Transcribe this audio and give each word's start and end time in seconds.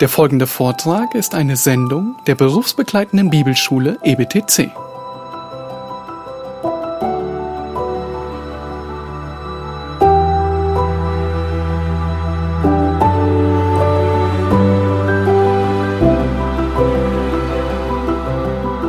Der 0.00 0.08
folgende 0.08 0.46
Vortrag 0.46 1.14
ist 1.14 1.34
eine 1.34 1.56
Sendung 1.56 2.16
der 2.26 2.34
berufsbegleitenden 2.34 3.30
Bibelschule 3.30 3.98
EBTC. 4.02 4.70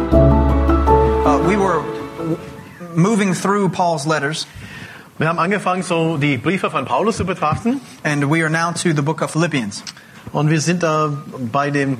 Uh, 0.09 1.43
we 1.47 1.57
were 1.57 1.81
w- 1.81 2.37
moving 2.95 3.33
through 3.33 3.69
Paul's 3.69 4.05
letters, 4.05 4.47
Wir 5.19 5.27
haben 5.27 5.39
angefangen, 5.39 5.81
so 5.83 6.17
die 6.17 6.37
Briefe 6.37 6.69
von 6.69 6.85
Paulus 6.85 7.17
zu 7.17 7.25
betrachten. 7.25 7.81
and 8.03 8.29
we 8.29 8.41
are 8.43 8.49
now 8.51 8.71
to 8.71 8.93
the 8.93 9.01
book 9.01 9.21
of 9.21 9.31
Philippians. 9.31 9.83
Und 10.31 10.49
wir 10.49 10.61
sind 10.61 10.83
da 10.83 11.11
bei 11.51 11.71
dem 11.71 11.97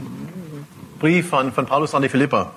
Brief 0.99 1.30
von, 1.30 1.52
von 1.52 1.66
Paulus 1.66 1.94
an 1.94 2.02
die 2.02 2.09
Philipper. 2.09 2.52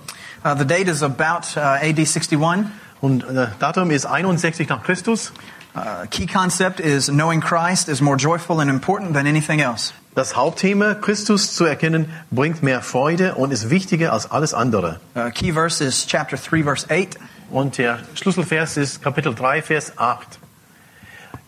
Uh, 0.44 0.54
the 0.56 0.64
date 0.64 0.88
is 0.88 1.02
about 1.02 1.56
uh, 1.56 1.78
AD 1.82 1.98
61. 1.98 2.66
Und 3.00 3.24
äh, 3.24 3.48
Datum 3.58 3.90
ist 3.90 4.06
61 4.06 4.68
nach 4.68 4.82
Christus. 4.82 5.32
Uh, 5.74 6.06
key 6.10 6.26
concept 6.26 6.80
is 6.80 7.06
knowing 7.06 7.40
Christ 7.40 7.88
is 7.88 8.00
more 8.00 8.16
joyful 8.16 8.60
and 8.60 8.68
important 8.70 9.14
than 9.14 9.26
anything 9.26 9.60
else. 9.60 9.92
Das 10.14 10.34
Hauptthema, 10.34 10.94
Christus 10.94 11.54
zu 11.54 11.64
erkennen, 11.64 12.10
bringt 12.30 12.62
mehr 12.62 12.82
Freude 12.82 13.36
und 13.36 13.52
ist 13.52 13.70
wichtiger 13.70 14.12
als 14.12 14.30
alles 14.30 14.54
andere. 14.54 14.98
Uh, 15.14 15.30
key 15.30 15.52
verse 15.52 15.84
is 15.84 16.06
chapter 16.06 16.36
3, 16.36 16.64
verse 16.64 16.86
8. 16.90 17.16
Und 17.50 17.78
der 17.78 17.98
Schlüsselvers 18.14 18.76
ist 18.76 19.02
Kapitel 19.02 19.34
3, 19.34 19.62
Vers 19.62 19.92
8. 19.96 20.38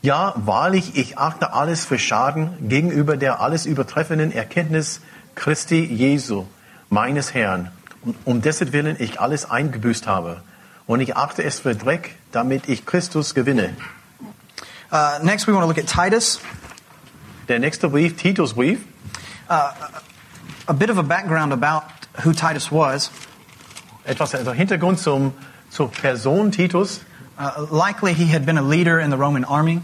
Ja, 0.04 0.34
wahrlich, 0.34 0.96
ich 0.96 1.16
achte 1.16 1.52
alles 1.52 1.84
für 1.84 1.96
Schaden 1.96 2.68
gegenüber 2.68 3.16
der 3.16 3.40
alles 3.40 3.66
übertreffenden 3.66 4.32
Erkenntnis 4.32 5.00
Christi 5.36 5.84
Jesu, 5.84 6.46
meines 6.90 7.34
Herrn, 7.34 7.70
um 8.24 8.42
dessen 8.42 8.72
Willen 8.72 8.96
ich 8.98 9.20
alles 9.20 9.48
eingebüßt 9.48 10.08
habe. 10.08 10.42
Und 10.88 11.00
ich 11.00 11.16
achte 11.16 11.44
es 11.44 11.60
für 11.60 11.76
Dreck, 11.76 12.16
damit 12.32 12.68
ich 12.68 12.84
Christus 12.84 13.32
gewinne. 13.32 13.76
Uh, 14.90 15.22
next, 15.22 15.46
we 15.46 15.54
want 15.54 15.62
to 15.62 15.68
look 15.68 15.78
at 15.78 15.86
Titus. 15.86 16.40
Der 17.46 17.60
nächste 17.60 17.88
Brief, 17.88 18.16
Titus 18.16 18.54
Brief. 18.54 18.80
A 19.48 20.72
bit 20.72 20.90
of 20.90 20.98
a 20.98 21.02
background 21.02 21.52
about 21.52 21.84
who 22.24 22.32
Titus 22.32 22.72
was. 22.72 23.12
Etwas 24.02 24.34
also 24.34 24.50
Hintergrund 24.50 24.98
zum, 24.98 25.32
zur 25.70 25.92
Person 25.92 26.50
Titus. 26.50 27.02
Uh, 27.38 27.66
likely, 27.70 28.14
he 28.14 28.26
had 28.26 28.44
been 28.44 28.58
a 28.58 28.62
leader 28.62 28.98
in 28.98 29.10
the 29.10 29.16
Roman 29.16 29.44
army. 29.44 29.80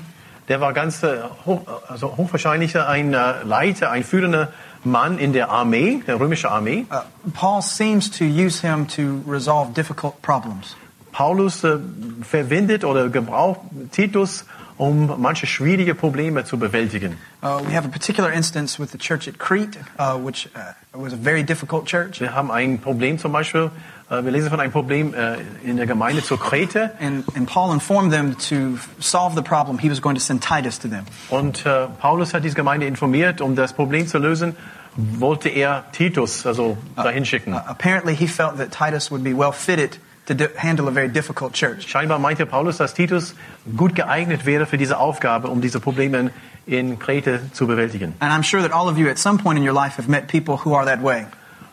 Der 0.48 0.60
war 0.60 0.72
ganz 0.72 1.02
äh, 1.02 1.18
hoch, 1.44 1.62
also 1.88 2.16
hochwahrscheinlich 2.16 2.78
ein 2.78 3.12
äh, 3.12 3.42
Leiter, 3.44 3.90
ein 3.90 4.02
führender 4.02 4.48
Mann 4.84 5.18
in 5.18 5.32
der 5.32 5.50
Armee, 5.50 6.02
der 6.06 6.18
römischen 6.18 6.48
Armee. 6.48 6.86
Uh, 6.90 7.00
Paul 7.34 7.62
seems 7.62 8.10
to 8.10 8.24
use 8.24 8.60
him 8.60 8.86
to 8.88 9.22
resolve 9.30 9.72
difficult 9.74 10.20
problems. 10.22 10.76
Paulus 11.12 11.64
äh, 11.64 11.78
verwendet 12.22 12.84
oder 12.84 13.08
gebraucht 13.08 13.60
Titus, 13.92 14.46
um 14.78 15.20
manche 15.20 15.46
schwierige 15.46 15.94
Probleme 15.94 16.44
zu 16.44 16.58
bewältigen. 16.58 17.18
Uh, 17.42 17.60
we 17.66 17.74
have 17.74 17.84
a 17.84 17.90
particular 17.90 18.32
instance 18.32 18.78
with 18.78 18.90
the 18.92 18.98
church 18.98 19.28
at 19.28 19.38
Crete, 19.38 19.78
uh, 19.98 20.16
which 20.16 20.48
uh, 20.54 20.72
was 20.92 21.12
a 21.12 21.16
very 21.16 21.42
difficult 21.42 21.86
church. 21.86 22.20
Wir 22.20 22.34
haben 22.34 22.50
ein 22.50 22.78
Problem 22.78 23.18
zum 23.18 23.32
Beispiel, 23.32 23.70
wir 24.10 24.30
lesen 24.30 24.50
von 24.50 24.60
einem 24.60 24.72
Problem 24.72 25.14
äh, 25.14 25.36
in 25.62 25.76
der 25.76 25.86
Gemeinde 25.86 26.22
zur 26.22 26.40
Krete 26.40 26.92
And, 27.00 27.24
and 27.36 27.46
Paul 27.46 27.72
informed 27.72 28.12
them 28.12 28.36
to 28.48 28.78
solve 29.00 29.34
the 29.34 29.42
problem, 29.42 29.78
he 29.78 29.90
was 29.90 30.00
going 30.00 30.16
to 30.16 30.20
send 30.20 30.42
Titus 30.42 30.78
to 30.78 30.88
them. 30.88 31.04
und 31.30 31.66
äh, 31.66 31.86
Paulus 32.00 32.32
hat 32.32 32.44
diese 32.44 32.54
Gemeinde 32.54 32.86
informiert, 32.86 33.40
um 33.40 33.54
das 33.54 33.72
Problem 33.72 34.06
zu 34.06 34.18
lösen, 34.18 34.56
wollte 34.96 35.48
er 35.48 35.84
Titus 35.92 36.46
also 36.46 36.76
dahin 36.96 37.24
schicken. 37.24 37.52
Uh, 37.54 37.60
apparently, 37.66 38.14
he 38.14 38.26
felt 38.26 38.56
that 38.58 38.72
Titus 38.72 39.10
would 39.10 39.22
be 39.22 39.36
well 39.36 39.52
fitted 39.52 39.98
to 40.26 40.34
handle 40.56 40.88
a 40.88 40.90
very 40.90 41.08
difficult 41.08 41.52
church. 41.52 41.88
Scheinbar 41.88 42.18
meinte 42.18 42.46
Paulus, 42.46 42.78
dass 42.78 42.94
Titus 42.94 43.34
gut 43.76 43.94
geeignet 43.94 44.44
wäre 44.44 44.66
für 44.66 44.76
diese 44.76 44.98
Aufgabe, 44.98 45.48
um 45.48 45.60
diese 45.60 45.80
Probleme 45.80 46.30
in 46.66 46.98
Krete 46.98 47.40
zu 47.52 47.66
bewältigen. 47.66 48.14
And 48.20 48.32
I'm 48.32 48.42
sure 48.42 48.62
that 48.62 48.72
all 48.72 48.88
of 48.88 48.98
you 48.98 49.08
at 49.08 49.18
some 49.18 49.38
point 49.38 49.58
in 49.58 49.66
your 49.66 49.74
life 49.74 49.96
have 49.96 50.08
met 50.08 50.28
people 50.28 50.58
who 50.64 50.74
are 50.74 50.84
that 50.84 51.02
way. 51.02 51.26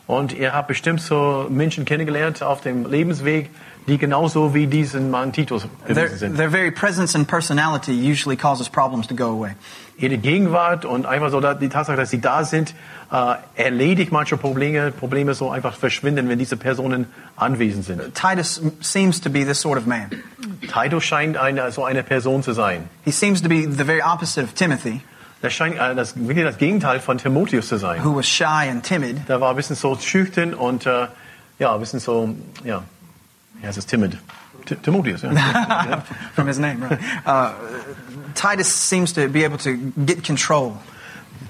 Und 0.06 0.32
ihr 0.32 0.52
habt 0.52 0.68
bestimmt 0.68 1.00
so 1.00 1.46
Menschen 1.50 1.84
kennengelernt 1.84 2.42
auf 2.42 2.60
dem 2.60 2.88
Lebensweg, 2.88 3.50
die 3.88 3.98
genauso 3.98 4.54
wie 4.54 4.66
diesen 4.66 5.10
Mann 5.10 5.32
Titus 5.32 5.66
Their, 5.86 5.94
gewesen 5.94 6.18
sind. 6.18 6.36
their 6.36 6.50
very 6.50 6.70
presence 6.70 7.14
and 7.14 7.26
personality 7.26 7.92
usually 7.92 8.36
causes 8.36 8.68
problems 8.68 9.06
to 9.08 9.14
go 9.14 9.26
away. 9.26 9.52
Ihre 9.98 10.18
Gegenwart 10.18 10.84
und 10.84 11.06
einfach 11.06 11.30
so 11.30 11.40
die 11.40 11.68
Tatsache, 11.68 11.96
dass 11.96 12.10
sie 12.10 12.20
da 12.20 12.44
sind, 12.44 12.74
äh, 13.10 13.34
erledigt 13.54 14.12
manche 14.12 14.36
Probleme, 14.36 14.92
Probleme 14.92 15.34
so 15.34 15.50
einfach 15.50 15.76
verschwinden, 15.76 16.28
wenn 16.28 16.38
diese 16.38 16.56
Personen 16.56 17.06
anwesend 17.36 17.84
sind. 17.84 18.14
Titus 18.14 18.60
seems 18.80 19.20
to 19.20 19.30
be 19.30 19.44
this 19.44 19.60
sort 19.60 19.78
of 19.78 19.86
man. 19.86 20.10
Titus 20.72 21.04
scheint 21.04 21.36
eine, 21.36 21.70
so 21.72 21.84
eine 21.84 22.02
Person 22.02 22.42
zu 22.42 22.52
sein. 22.52 22.88
He 23.04 23.10
seems 23.10 23.42
to 23.42 23.48
be 23.48 23.62
the 23.62 23.84
very 23.84 24.02
opposite 24.02 24.44
of 24.44 24.54
Timothy, 24.54 25.00
Das 25.42 25.52
scheint 25.52 25.76
äh, 25.78 25.94
das, 25.94 26.16
wirklich 26.16 26.44
das 26.44 26.58
Gegenteil 26.58 26.98
von 27.00 27.18
Timotheus 27.18 27.68
zu 27.68 27.76
sein. 27.76 28.02
who 28.02 28.16
was 28.16 28.26
shy 28.26 28.68
and 28.70 28.82
timid. 28.82 29.28
Der 29.28 29.40
war 29.40 29.50
ein 29.50 29.56
bisschen 29.56 29.76
so 29.76 29.96
schüchtern 29.96 30.54
und 30.54 30.86
äh, 30.86 31.06
ja, 31.58 31.74
ein 31.74 31.80
bisschen 31.80 32.00
so, 32.00 32.34
ja, 32.64 32.82
ja, 33.62 33.68
es 33.68 33.76
ist 33.76 33.88
timid. 33.88 34.16
Ti- 34.64 34.76
Timotheus, 34.76 35.22
ja. 35.22 35.32
ja. 35.32 36.02
from 36.34 36.46
his 36.48 36.58
name, 36.58 36.82
right? 36.82 36.98
Uh, 37.26 37.50
Titus 38.34 38.66
seems 38.68 39.12
to 39.12 39.28
be 39.28 39.44
able 39.44 39.58
to 39.58 39.76
get 40.04 40.24
control. 40.24 40.72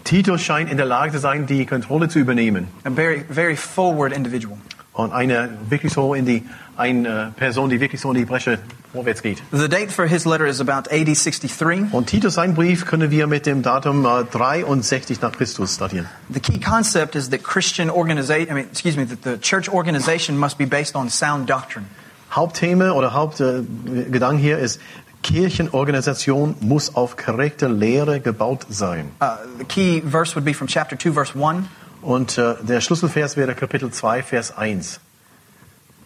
Titus 0.05 0.43
scheint 0.43 0.71
in 0.71 0.77
der 0.77 0.87
Lage 0.87 1.13
zu 1.13 1.19
sein, 1.19 1.47
die 1.47 1.65
Kontrolle 1.67 2.09
zu 2.09 2.19
übernehmen. 2.19 2.69
A 2.85 2.91
very, 2.91 3.25
very 3.29 3.57
forward 3.57 4.13
individual. 4.13 4.59
Und 4.93 5.13
eine 5.13 5.51
wirklich 5.69 5.93
so 5.93 6.15
in 6.15 6.27
die, 6.27 6.43
eine 6.77 7.33
Person, 7.37 7.71
die 7.71 7.81
wirklich 7.81 8.01
so 8.01 8.11
in 8.11 8.19
die 8.19 8.25
Bresche 8.25 8.59
vorwärts 8.93 9.23
geht. 9.23 9.43
The 9.53 9.69
date 9.69 9.91
for 9.91 10.07
his 10.07 10.25
letter 10.25 10.47
is 10.47 10.61
about 10.61 10.91
AD 10.91 11.15
63. 11.15 11.93
Und 11.93 12.07
Titus, 12.07 12.35
sein 12.35 12.55
Brief, 12.55 12.87
können 12.87 13.11
wir 13.11 13.27
mit 13.27 13.47
dem 13.47 13.63
Datum 13.63 14.05
äh, 14.05 14.25
63 14.31 15.21
nach 15.21 15.33
Christus 15.33 15.79
datieren. 15.79 16.07
The 16.33 16.41
key 16.41 16.59
concept 16.59 17.15
is 17.15 17.31
that 17.31 17.43
Christian 17.43 17.91
organization, 17.91 18.51
I 18.51 18.55
mean, 18.55 18.69
excuse 18.71 18.97
me, 18.97 19.07
that 19.07 19.23
the 19.25 19.39
church 19.39 19.69
organization 19.69 20.37
must 20.37 20.59
be 20.59 20.67
based 20.67 20.97
on 20.97 21.09
sound 21.09 21.49
doctrine. 21.49 21.87
Hauptthema 22.31 22.93
oder 22.93 23.15
Hauptgedanke 23.15 24.43
hier 24.43 24.59
ist, 24.59 24.81
Kirchenorganisation 25.23 26.55
muss 26.61 26.95
auf 26.95 27.17
korrekte 27.17 27.67
Lehre 27.69 28.21
gebaut 28.21 28.67
sein. 28.69 29.11
Uh, 29.21 29.37
the 29.59 29.65
key 29.65 30.03
verse 30.03 30.35
would 30.37 30.45
be 30.45 30.53
from 30.53 30.69
chapter 30.69 30.97
2, 30.97 31.13
verse 31.13 31.33
1. 31.35 31.65
Und 32.03 32.39
äh, 32.39 32.55
der 32.63 32.81
Schlüsselvers 32.81 33.37
wäre 33.37 33.55
Kapitel 33.55 33.91
2, 33.91 34.23
Vers 34.23 34.57
1. 34.57 35.01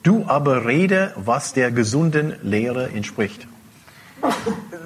Du 0.02 0.24
aber 0.26 0.66
rede, 0.66 1.12
was 1.16 1.52
der 1.52 1.70
gesunden 1.70 2.34
Lehre 2.42 2.90
entspricht. 2.90 3.46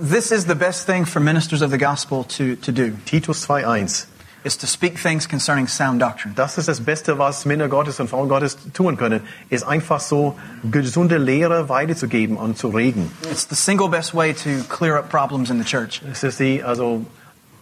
This 0.01 0.31
is 0.31 0.47
the 0.47 0.55
best 0.55 0.87
thing 0.87 1.07
for 1.07 1.21
ministers 1.21 1.63
of 1.63 1.71
the 1.71 1.79
gospel 1.79 2.25
to, 2.25 2.57
to 2.57 2.73
do, 2.73 2.91
Titus 3.05 3.43
2, 3.43 3.65
1. 3.65 4.09
is 4.45 4.59
to 4.59 4.67
speak 4.67 4.99
things 4.99 5.27
concerning 5.27 5.67
sound 5.67 6.01
doctrine. 6.01 6.35
Das 6.35 6.59
ist 6.59 6.69
das 6.69 6.81
Beste, 6.81 7.19
was 7.19 7.47
Männer 7.47 7.69
Gottes 7.69 7.99
und 7.99 8.09
Frauen 8.09 8.29
Gottes 8.29 8.59
tun 8.75 8.97
können, 8.97 9.23
ist 9.49 9.65
einfach 9.65 10.01
so 10.01 10.37
gesunde 10.71 11.17
Lehre 11.17 11.69
weiterzugeben 11.69 12.37
und 12.37 12.59
zu 12.59 12.69
reden. 12.69 13.11
It's 13.31 13.49
the 13.49 13.57
single 13.57 13.89
best 13.89 14.15
way 14.15 14.35
to 14.35 14.63
clear 14.69 14.99
up 14.99 15.09
problems 15.09 15.51
in 15.51 15.59
the 15.59 15.65
church. 15.65 16.03
Es 16.11 16.23
ist 16.23 16.39
die 16.39 16.63
also 16.63 17.07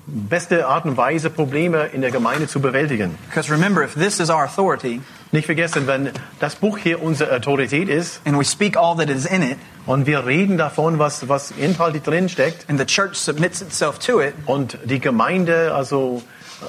beste 0.07 0.67
Art 0.67 0.85
und 0.85 0.97
Weise, 0.97 1.31
Probleme 1.31 1.87
in 1.87 2.01
der 2.01 2.11
Gemeinde 2.11 2.49
zu 2.49 2.61
bewältigen. 2.61 3.17
Because 3.29 3.51
remember, 3.51 3.83
if 3.83 3.95
this 3.95 4.21
is 4.21 4.31
our 4.31 4.45
authority, 4.45 5.01
Nicht 5.35 5.47
vergessen, 5.47 5.87
wenn 5.87 6.11
das 6.41 6.57
Buch 6.57 6.77
hier 6.77 7.03
unsere 7.03 7.35
Autorität 7.35 7.89
ist 7.89 8.21
and 8.27 8.39
we 8.39 8.45
speak 8.45 8.77
all 8.77 8.95
that 8.97 9.09
is 9.09 9.25
in 9.25 9.43
it, 9.43 9.57
und 9.87 10.05
wir 10.07 10.27
reden 10.27 10.59
davon, 10.59 10.99
was, 10.99 11.27
was 11.27 11.53
inhaltlich 11.53 12.03
drin 12.03 12.29
steckt 12.29 12.69
and 12.69 12.79
the 12.79 12.85
church 12.85 13.15
submits 13.17 13.63
itself 13.63 13.99
to 13.99 14.21
it, 14.21 14.35
und 14.45 14.77
die 14.85 15.01
Gemeinde 15.01 15.73
also 15.75 16.23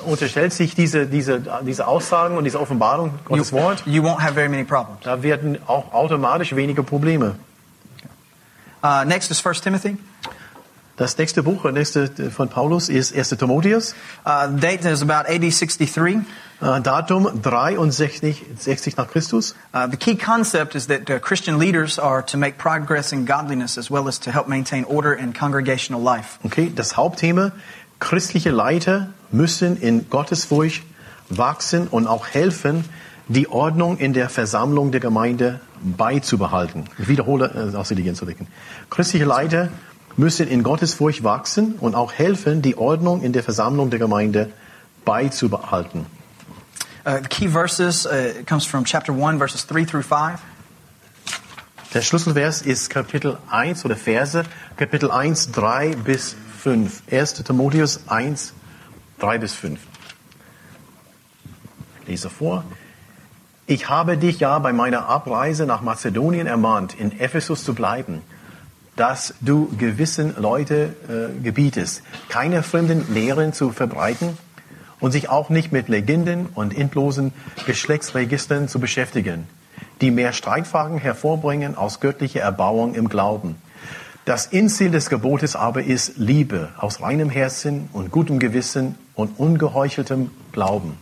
unterstellt 0.06 0.53
sich 0.53 0.76
diese, 0.76 1.08
diese, 1.08 1.44
diese 1.64 1.88
Aussagen 1.88 2.38
und 2.38 2.46
diese 2.46 2.59
Offenbarung 2.59 3.08
you, 3.08 3.18
Gottes 3.26 3.52
Wort, 3.52 3.84
you 3.86 4.02
won't 4.02 4.22
have 4.22 4.34
very 4.34 4.47
many 4.47 4.64
problems. 4.64 5.02
da 5.03 5.22
werden 5.22 5.58
auch 5.68 5.94
automatisch 5.94 6.56
weniger 6.56 6.84
Probleme. 6.84 7.36
Uh, 8.82 9.03
next 9.06 9.29
is 9.29 9.46
1 9.46 9.62
Timothy. 9.62 9.97
Das 10.95 11.17
nächste 11.17 11.41
Buch, 11.41 11.63
das 11.63 11.73
nächste 11.73 12.29
von 12.29 12.49
Paulus 12.49 12.87
ist 12.87 13.16
1. 13.16 13.29
Timotheus. 13.29 13.95
Uh, 14.25 14.47
date 14.47 14.85
is 14.85 15.01
about 15.01 15.28
AD 15.28 15.49
63. 15.49 16.17
Äh, 16.61 16.81
Datum 16.81 17.41
63 17.41 18.45
60 18.59 18.97
nach 18.97 19.07
Christus. 19.09 19.55
Uh, 19.73 19.87
the 19.90 19.97
key 19.97 20.16
concept 20.16 20.75
is 20.75 20.85
that 20.87 21.09
uh, 21.09 21.19
Christian 21.19 21.57
leaders 21.57 21.97
are 21.97 22.23
to 22.23 22.37
make 22.37 22.59
progress 22.59 23.11
in 23.11 23.25
godliness 23.25 23.78
as 23.79 23.90
well 23.90 24.07
as 24.07 24.19
to 24.19 24.31
help 24.31 24.47
maintain 24.47 24.85
order 24.85 25.13
in 25.13 25.34
congregational 25.34 25.99
life. 25.99 26.37
Okay, 26.45 26.72
das 26.73 26.95
Hauptthema, 26.95 27.53
christliche 27.99 28.51
Leiter 28.51 29.09
müssen 29.31 29.78
in 29.78 30.09
Gottesfurcht 30.11 30.84
wachsen 31.29 31.87
und 31.87 32.05
auch 32.05 32.28
helfen, 32.28 32.85
die 33.28 33.47
Ordnung 33.47 33.97
in 33.97 34.13
der 34.13 34.29
Versammlung 34.29 34.91
der 34.91 34.99
Gemeinde 34.99 35.59
beizubehalten. 35.81 36.85
Ich 36.99 37.07
wiederhole 37.07 37.72
äh, 37.73 37.75
aus 37.75 37.90
Intelligenz 37.90 38.19
zu 38.19 38.25
denken. 38.25 38.47
Christliche 38.90 39.25
Leiter 39.25 39.69
müssen 40.18 40.48
in 40.48 40.64
Gottesfurcht 40.64 41.24
wachsen 41.24 41.76
und 41.80 41.96
auch 41.96 42.14
helfen, 42.14 42.62
die 42.62 42.78
Ordnung 42.78 43.22
in 43.22 43.34
der 43.34 43.44
Versammlung 43.44 43.90
der 43.90 44.00
Gemeinde 44.00 44.52
beizubehalten. 45.06 46.06
Uh, 47.06 47.18
the 47.22 47.28
key 47.28 47.48
verses 47.50 48.06
uh, 48.06 48.44
comes 48.46 48.66
from 48.66 48.86
chapter 48.86 49.12
1, 49.12 49.38
verses 49.38 49.66
3 49.68 49.86
through 49.86 50.04
5. 50.04 50.40
Der 51.94 52.02
Schlüsselvers 52.02 52.62
ist 52.62 52.90
Kapitel 52.90 53.38
1 53.52 53.86
oder 53.86 53.96
Verse, 53.96 54.44
Kapitel 54.78 55.12
1, 55.12 55.52
3 55.52 55.96
bis 55.98 56.36
5. 56.64 57.04
1. 57.12 57.44
Timotheus 57.44 58.08
1, 58.08 58.54
3 59.20 59.38
bis 59.38 59.54
5. 59.54 59.80
Ich 62.02 62.08
lese 62.08 62.30
vor. 62.30 62.64
Ich 63.68 63.90
habe 63.90 64.18
dich 64.18 64.40
ja 64.40 64.58
bei 64.60 64.74
meiner 64.74 65.08
Abreise 65.08 65.66
nach 65.66 65.82
Mazedonien 65.82 66.48
ermahnt, 66.48 66.96
in 67.00 67.20
Ephesus 67.20 67.64
zu 67.64 67.76
bleiben, 67.76 68.22
dass 68.95 69.34
du 69.41 69.75
gewissen 69.78 70.35
Leute 70.37 70.95
äh, 71.09 71.41
gebietest, 71.41 72.03
keine 72.29 72.63
fremden 72.63 73.13
Lehren 73.13 73.53
zu 73.53 73.72
verbreiten 73.72 74.37
und 74.99 75.11
sich 75.11 75.29
auch 75.29 75.49
nicht 75.49 75.72
mit 75.72 75.90
Legenden 75.90 76.47
und 76.53 76.78
endlosen 76.78 77.34
Geschlechtsregistern 77.66 78.67
zu 78.67 78.79
beschäftigen, 78.79 79.47
die 80.01 80.11
mehr 80.11 80.31
Streitfragen 80.31 80.97
hervorbringen 80.97 81.75
aus 81.75 81.99
göttlicher 81.99 82.41
Erbauung 82.41 82.95
im 82.95 83.09
Glauben. 83.09 83.55
Das 84.25 84.47
Endziel 84.47 84.91
des 84.91 85.09
Gebotes 85.09 85.55
aber 85.57 85.84
ist 85.84 86.17
Liebe 86.17 86.69
aus 86.78 87.01
reinem 87.01 87.29
Herzen 87.29 87.90
und 87.91 88.11
gutem 88.11 88.40
Gewissen 88.40 88.95
und 89.16 89.37
ungeheucheltem 89.37 90.31
Glauben. 90.53 90.97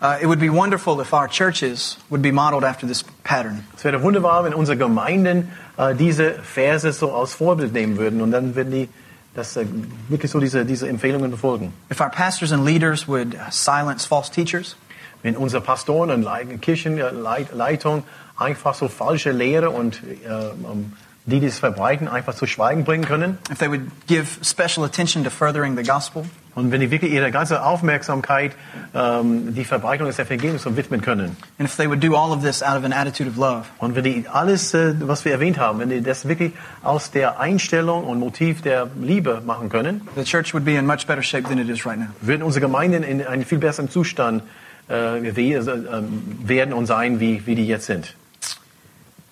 Uh, 0.00 0.16
it 0.20 0.26
would 0.26 0.38
be 0.38 0.48
wonderful 0.48 1.00
if 1.00 1.12
our 1.12 1.28
churches 1.28 1.98
would 2.08 2.22
be 2.22 2.32
modeled 2.32 2.64
after 2.64 2.86
this 2.86 3.04
pattern. 3.28 3.64
Es 3.76 3.84
wäre 3.84 4.02
wunderbar, 4.02 4.42
wenn 4.44 4.54
unsere 4.54 4.78
Gemeinden 4.78 5.50
äh, 5.76 5.94
diese 5.94 6.32
Verse 6.42 6.90
so 6.92 7.12
als 7.14 7.34
Vorbild 7.34 7.72
nehmen 7.74 7.98
würden 7.98 8.22
und 8.22 8.30
dann 8.30 8.54
würden 8.54 8.72
die 8.72 8.88
das 9.34 9.56
äh, 9.56 9.66
wirklich 10.08 10.32
so 10.32 10.40
diese, 10.40 10.64
diese 10.64 10.88
Empfehlungen 10.88 11.30
befolgen. 11.30 11.72
If 11.92 12.00
our 12.00 12.08
pastors 12.10 12.52
and 12.52 12.64
leaders 12.64 13.06
would 13.06 13.36
silence 13.50 14.06
false 14.06 14.32
teachers, 14.32 14.76
Wenn 15.22 15.36
unsere 15.36 15.60
Pastoren 15.62 16.10
und 16.10 16.22
Lei- 16.22 16.44
Kirchenleitung 16.60 18.04
einfach 18.36 18.74
so 18.74 18.88
falsche 18.88 19.32
Lehre 19.32 19.70
und 19.70 20.00
äh, 20.04 20.28
ähm, 20.28 20.92
die, 21.26 21.40
die 21.40 21.46
es 21.46 21.58
verbreiten, 21.58 22.08
einfach 22.08 22.34
zu 22.34 22.46
Schweigen 22.46 22.84
bringen 22.84 23.04
können 23.04 23.36
if 23.52 23.58
they 23.58 23.68
would 23.68 23.82
give 24.06 24.26
special 24.42 24.84
attention 24.86 25.24
to 25.24 25.30
furthering 25.30 25.76
the 25.76 25.82
gospel, 25.82 26.24
und 26.58 26.72
wenn 26.72 26.80
die 26.80 26.90
wirklich 26.90 27.12
ihre 27.12 27.30
ganze 27.30 27.62
Aufmerksamkeit 27.62 28.52
ähm, 28.94 29.54
die 29.54 29.64
Verbreitung 29.64 30.08
des 30.08 30.18
Evangeliums 30.18 30.62
so 30.62 30.76
widmen 30.76 31.00
können 31.00 31.36
and 31.58 31.68
if 31.68 31.76
they 31.76 31.88
would 31.88 32.02
do 32.02 32.16
all 32.16 32.32
of 32.32 32.42
this 32.42 32.62
out 32.62 32.76
of 32.76 32.84
an 32.84 32.92
attitude 32.92 33.28
of 33.28 33.36
love, 33.36 33.66
und 33.78 33.94
wenn 33.94 34.04
die 34.04 34.26
alles, 34.30 34.74
äh, 34.74 34.94
was 35.00 35.24
wir 35.24 35.32
erwähnt 35.32 35.58
haben, 35.58 35.78
wenn 35.78 35.90
die 35.90 36.02
das 36.02 36.26
wirklich 36.26 36.52
aus 36.82 37.10
der 37.10 37.38
Einstellung 37.38 38.04
und 38.04 38.18
Motiv 38.18 38.62
der 38.62 38.88
Liebe 39.00 39.40
machen 39.46 39.68
können, 39.68 40.02
the 40.16 40.24
church 40.24 40.52
would 40.52 40.64
be 40.64 40.74
in 40.74 40.84
much 40.84 41.06
better 41.06 41.22
shape 41.22 41.44
than 41.44 41.58
it 41.58 41.68
is 41.68 41.86
right 41.86 41.98
now. 41.98 42.08
würden 42.20 42.42
unsere 42.42 42.60
Gemeinden 42.60 43.02
in 43.04 43.24
einen 43.24 43.44
viel 43.44 43.58
besseren 43.58 43.88
Zustand 43.88 44.42
äh, 44.90 45.18
äh, 45.28 45.54
ähm, 45.54 46.22
werden 46.44 46.74
und 46.74 46.86
sein, 46.86 47.20
wie, 47.20 47.46
wie 47.46 47.54
die 47.54 47.66
jetzt 47.66 47.86
sind. 47.86 48.14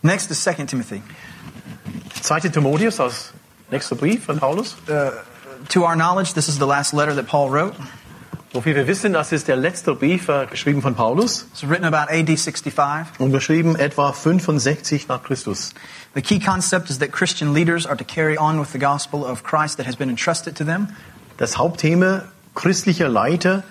Next 0.03 0.31
is 0.31 0.43
2 0.45 0.65
Timothy. 0.67 1.03
2. 2.21 2.41
Timotheus, 2.51 3.01
aus 3.01 3.33
nächster 3.71 3.97
Brief 3.97 4.25
von 4.25 4.39
Paulus. 4.39 4.77
To 5.71 5.85
our 5.85 5.97
knowledge, 5.97 6.35
this 6.35 6.49
is 6.49 6.59
the 6.59 6.67
last 6.67 6.93
letter 6.93 7.15
that 7.15 7.27
Paul 7.27 7.51
wrote. 7.51 7.75
So 8.53 8.63
viel 8.63 8.75
wir 8.75 8.87
wissen, 8.87 9.13
das 9.13 9.33
ist 9.33 9.49
der 9.49 9.57
letzte 9.57 9.95
Brief, 9.95 10.29
äh, 10.29 10.47
geschrieben 10.47 10.81
von 10.81 10.95
Paulus 10.95 11.47
It's 11.53 11.69
written 11.69 11.85
about 11.85 12.11
AD 12.11 12.37
65. 12.37 13.19
und 13.19 13.33
geschrieben 13.33 13.77
etwa 13.77 14.13
65 14.13 15.09
nach 15.09 15.23
Christus. 15.23 15.75
The 16.15 16.23
key 16.23 16.39
concept 16.39 16.89
is 16.89 16.99
that 17.01 17.13
Christian 17.13 17.53
leaders 17.53 17.87
are 17.87 17.97
to 17.97 18.05
carry 18.05 18.39
on 18.39 18.59
with 18.59 18.73
the 18.73 18.79
gospel 18.79 19.25
of 19.25 19.43
Christ 19.43 19.77
that 19.77 19.87
has 19.87 19.97
been 19.97 20.09
entrusted 20.09 20.57
to 20.57 20.65
them. 20.65 20.89
Das 21.37 21.59
Hauptthema 21.59 22.23
christlicher 22.55 23.09
Leiter 23.09 23.63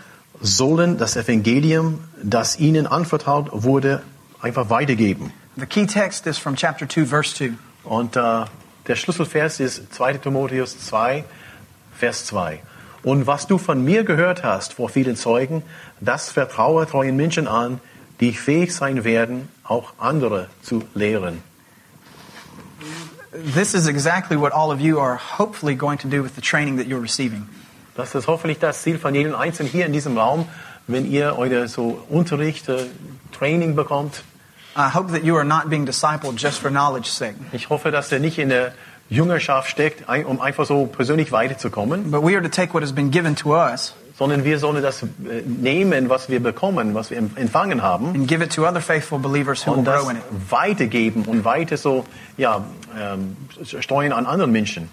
sollen 0.41 0.97
das 0.97 1.15
Evangelium, 1.15 2.03
das 2.21 2.59
ihnen 2.59 2.85
anvertraut 2.85 3.49
wurde, 3.51 4.03
einfach 4.41 4.69
weitergeben. 4.69 5.31
The 5.55 5.65
key 5.65 5.87
text 5.87 6.27
is 6.27 6.37
from 6.37 6.55
chapter 6.55 6.87
2, 6.87 7.05
verse 7.05 7.33
2. 7.33 7.53
Und 7.85 8.15
äh, 8.17 8.45
der 8.87 8.95
Schlüsselvers 8.95 9.59
ist 9.59 9.93
2. 9.95 10.15
Timotheus 10.15 10.77
2, 10.77 11.23
Vers 11.97 12.25
2. 12.25 12.61
Und 13.03 13.27
was 13.27 13.47
du 13.47 13.57
von 13.57 13.83
mir 13.83 14.03
gehört 14.03 14.43
hast 14.43 14.73
vor 14.73 14.89
vielen 14.89 15.15
Zeugen, 15.15 15.63
das 15.99 16.31
vertraue 16.31 16.87
treuen 16.87 17.15
Menschen 17.15 17.47
an, 17.47 17.79
die 18.19 18.33
fähig 18.33 18.73
sein 18.73 19.03
werden, 19.03 19.49
auch 19.63 19.93
andere 19.99 20.47
zu 20.61 20.83
lehren. 20.93 21.43
This 23.53 23.73
is 23.73 23.87
exactly 23.87 24.39
what 24.39 24.53
all 24.53 24.71
of 24.71 24.79
you 24.79 24.99
are 24.99 25.19
hopefully 25.37 25.75
going 25.75 25.97
to 25.99 26.07
do 26.07 26.23
with 26.23 26.35
the 26.35 26.41
training 26.41 26.77
that 26.77 26.87
you're 26.87 27.01
receiving. 27.01 27.47
Das 27.95 28.15
ist 28.15 28.27
hoffentlich 28.27 28.59
das 28.59 28.81
Ziel 28.81 28.97
von 28.97 29.13
jedem 29.13 29.35
Einzelnen 29.35 29.71
hier 29.71 29.85
in 29.85 29.93
diesem 29.93 30.17
Raum, 30.17 30.47
wenn 30.87 31.09
ihr 31.09 31.37
eure 31.37 31.67
so 31.67 32.03
Unterricht, 32.09 32.69
äh, 32.69 32.85
Training 33.31 33.75
bekommt. 33.75 34.23
I 34.77 34.89
hope 34.93 35.11
that 35.13 35.23
you 35.23 35.35
are 35.35 35.45
not 35.45 35.69
being 35.69 35.85
discipled 35.85 36.37
just 36.37 36.59
for 36.59 36.69
knowledge's 36.69 37.15
sake, 37.15 37.35
Ich 37.53 37.69
hoffe, 37.69 37.91
dass 37.91 38.11
ihr 38.11 38.19
nicht 38.19 38.37
in 38.37 38.49
der 38.49 38.73
Jüngerschaft 39.09 39.69
steckt, 39.69 40.07
um 40.25 40.41
einfach 40.41 40.65
so 40.65 40.85
persönlich 40.87 41.31
weiterzukommen, 41.31 42.11
but 42.11 42.23
we 42.23 42.33
are 42.35 42.41
to 42.41 42.49
take 42.49 42.73
what 42.73 42.81
has 42.83 42.91
been 42.93 43.11
given 43.11 43.35
to 43.35 43.55
us 43.55 43.93
sondern 44.17 44.45
wir 44.45 44.59
sollen 44.59 44.81
das 44.81 45.03
äh, 45.03 45.07
nehmen, 45.45 46.07
was 46.09 46.29
wir 46.29 46.41
bekommen, 46.41 46.93
was 46.93 47.09
wir 47.11 47.17
em- 47.17 47.31
empfangen 47.35 47.81
haben 47.81 48.07
and 48.15 48.27
give 48.27 48.41
it 48.41 48.53
to 48.53 48.65
other 48.65 48.79
faithful 48.79 49.19
believers 49.19 49.65
who 49.67 49.75
will 49.75 49.83
grow 49.83 50.09
in 50.09 50.15
it. 50.15 50.23
weitergeben 50.49 51.25
und 51.25 51.43
weiter 51.43 51.75
so 51.75 52.05
ja, 52.37 52.63
ähm, 52.97 53.35
steuern 53.65 54.13
an 54.13 54.25
anderen 54.25 54.51
Menschen. 54.53 54.89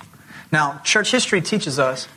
Now, 0.50 0.74
church 0.82 1.10
history 1.12 1.40
teaches 1.40 1.78
us 1.78 2.08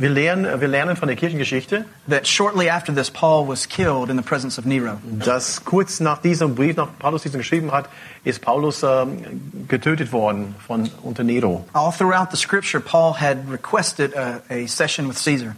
Wir 0.00 0.08
lernen, 0.08 0.60
wir 0.62 0.66
lernen 0.68 0.96
von 0.96 1.08
der 1.08 1.16
Kirchengeschichte, 1.16 1.84
that 2.08 2.26
shortly 2.26 2.70
after 2.70 2.94
this, 2.94 3.10
Paul 3.10 3.46
was 3.46 3.68
killed 3.68 4.08
in 4.08 4.16
the 4.16 4.22
presence 4.22 4.58
of 4.58 4.64
Nero. 4.64 4.96
dass 5.02 5.62
kurz 5.66 6.00
nach 6.00 6.16
diesem 6.22 6.54
Brief, 6.54 6.74
nach 6.76 6.88
Paulus 6.98 7.22
diesen 7.22 7.36
geschrieben 7.36 7.70
hat, 7.70 7.86
ist 8.24 8.40
Paulus 8.40 8.82
ähm, 8.82 9.66
getötet 9.68 10.10
worden 10.10 10.54
von 10.66 10.88
unter 11.02 11.22
Nero. 11.22 11.66
All 11.74 11.92
throughout 11.92 12.28
the 12.30 12.38
scripture, 12.38 12.80
Paul 12.82 13.12
had 13.20 13.36
requested 13.52 14.16
a, 14.16 14.40
a 14.48 14.66
session 14.66 15.06
with 15.06 15.22
Caesar. 15.22 15.54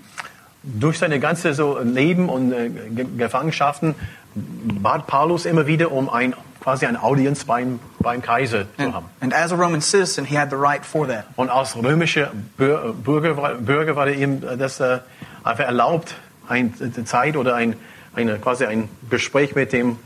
Durch 0.65 0.99
seine 0.99 1.21
ganze 1.21 1.55
so 1.55 1.79
Leben 1.79 2.29
und 2.29 2.53
äh, 2.53 2.69
Ge- 2.69 3.07
Gefangenschaften 3.17 3.95
bat 4.35 5.07
Paulus 5.07 5.45
immer 5.47 5.69
wieder 5.69 5.93
um 5.93 6.11
ein 6.11 6.35
quasi 6.61 6.87
eine 6.87 7.03
Audienz 7.03 7.45
beim, 7.45 7.79
beim 8.03 8.21
Kaiser 8.23 8.67
zu 8.77 8.83
And, 8.83 8.95
haben. 8.95 9.07
and 9.21 9.33
as 9.35 9.53
a 9.53 9.57
Roman 9.57 9.81
citizen, 9.81 10.25
he 10.25 10.37
had 10.37 10.51
the 10.51 10.57
right 10.57 10.85
for 10.85 11.07
that. 11.09 11.25
Und 11.37 11.51
als 11.51 11.77
römischer 11.77 12.33
Bür- 12.59 12.93
Bürger, 12.93 13.37
war- 13.37 13.55
Bürger 13.55 13.97
war 13.97 14.09
ihm 14.09 14.41
das 14.59 14.81
äh, 14.81 14.99
einfach 15.45 15.65
erlaubt, 15.65 16.15
eine 16.49 16.71
Zeit 17.05 17.37
oder 17.37 17.55
ein, 17.55 17.77
eine, 18.15 18.39
quasi 18.39 18.65
ein 18.67 18.89
Gespräch 19.09 19.55
mit 19.55 19.73
dem, 19.73 19.97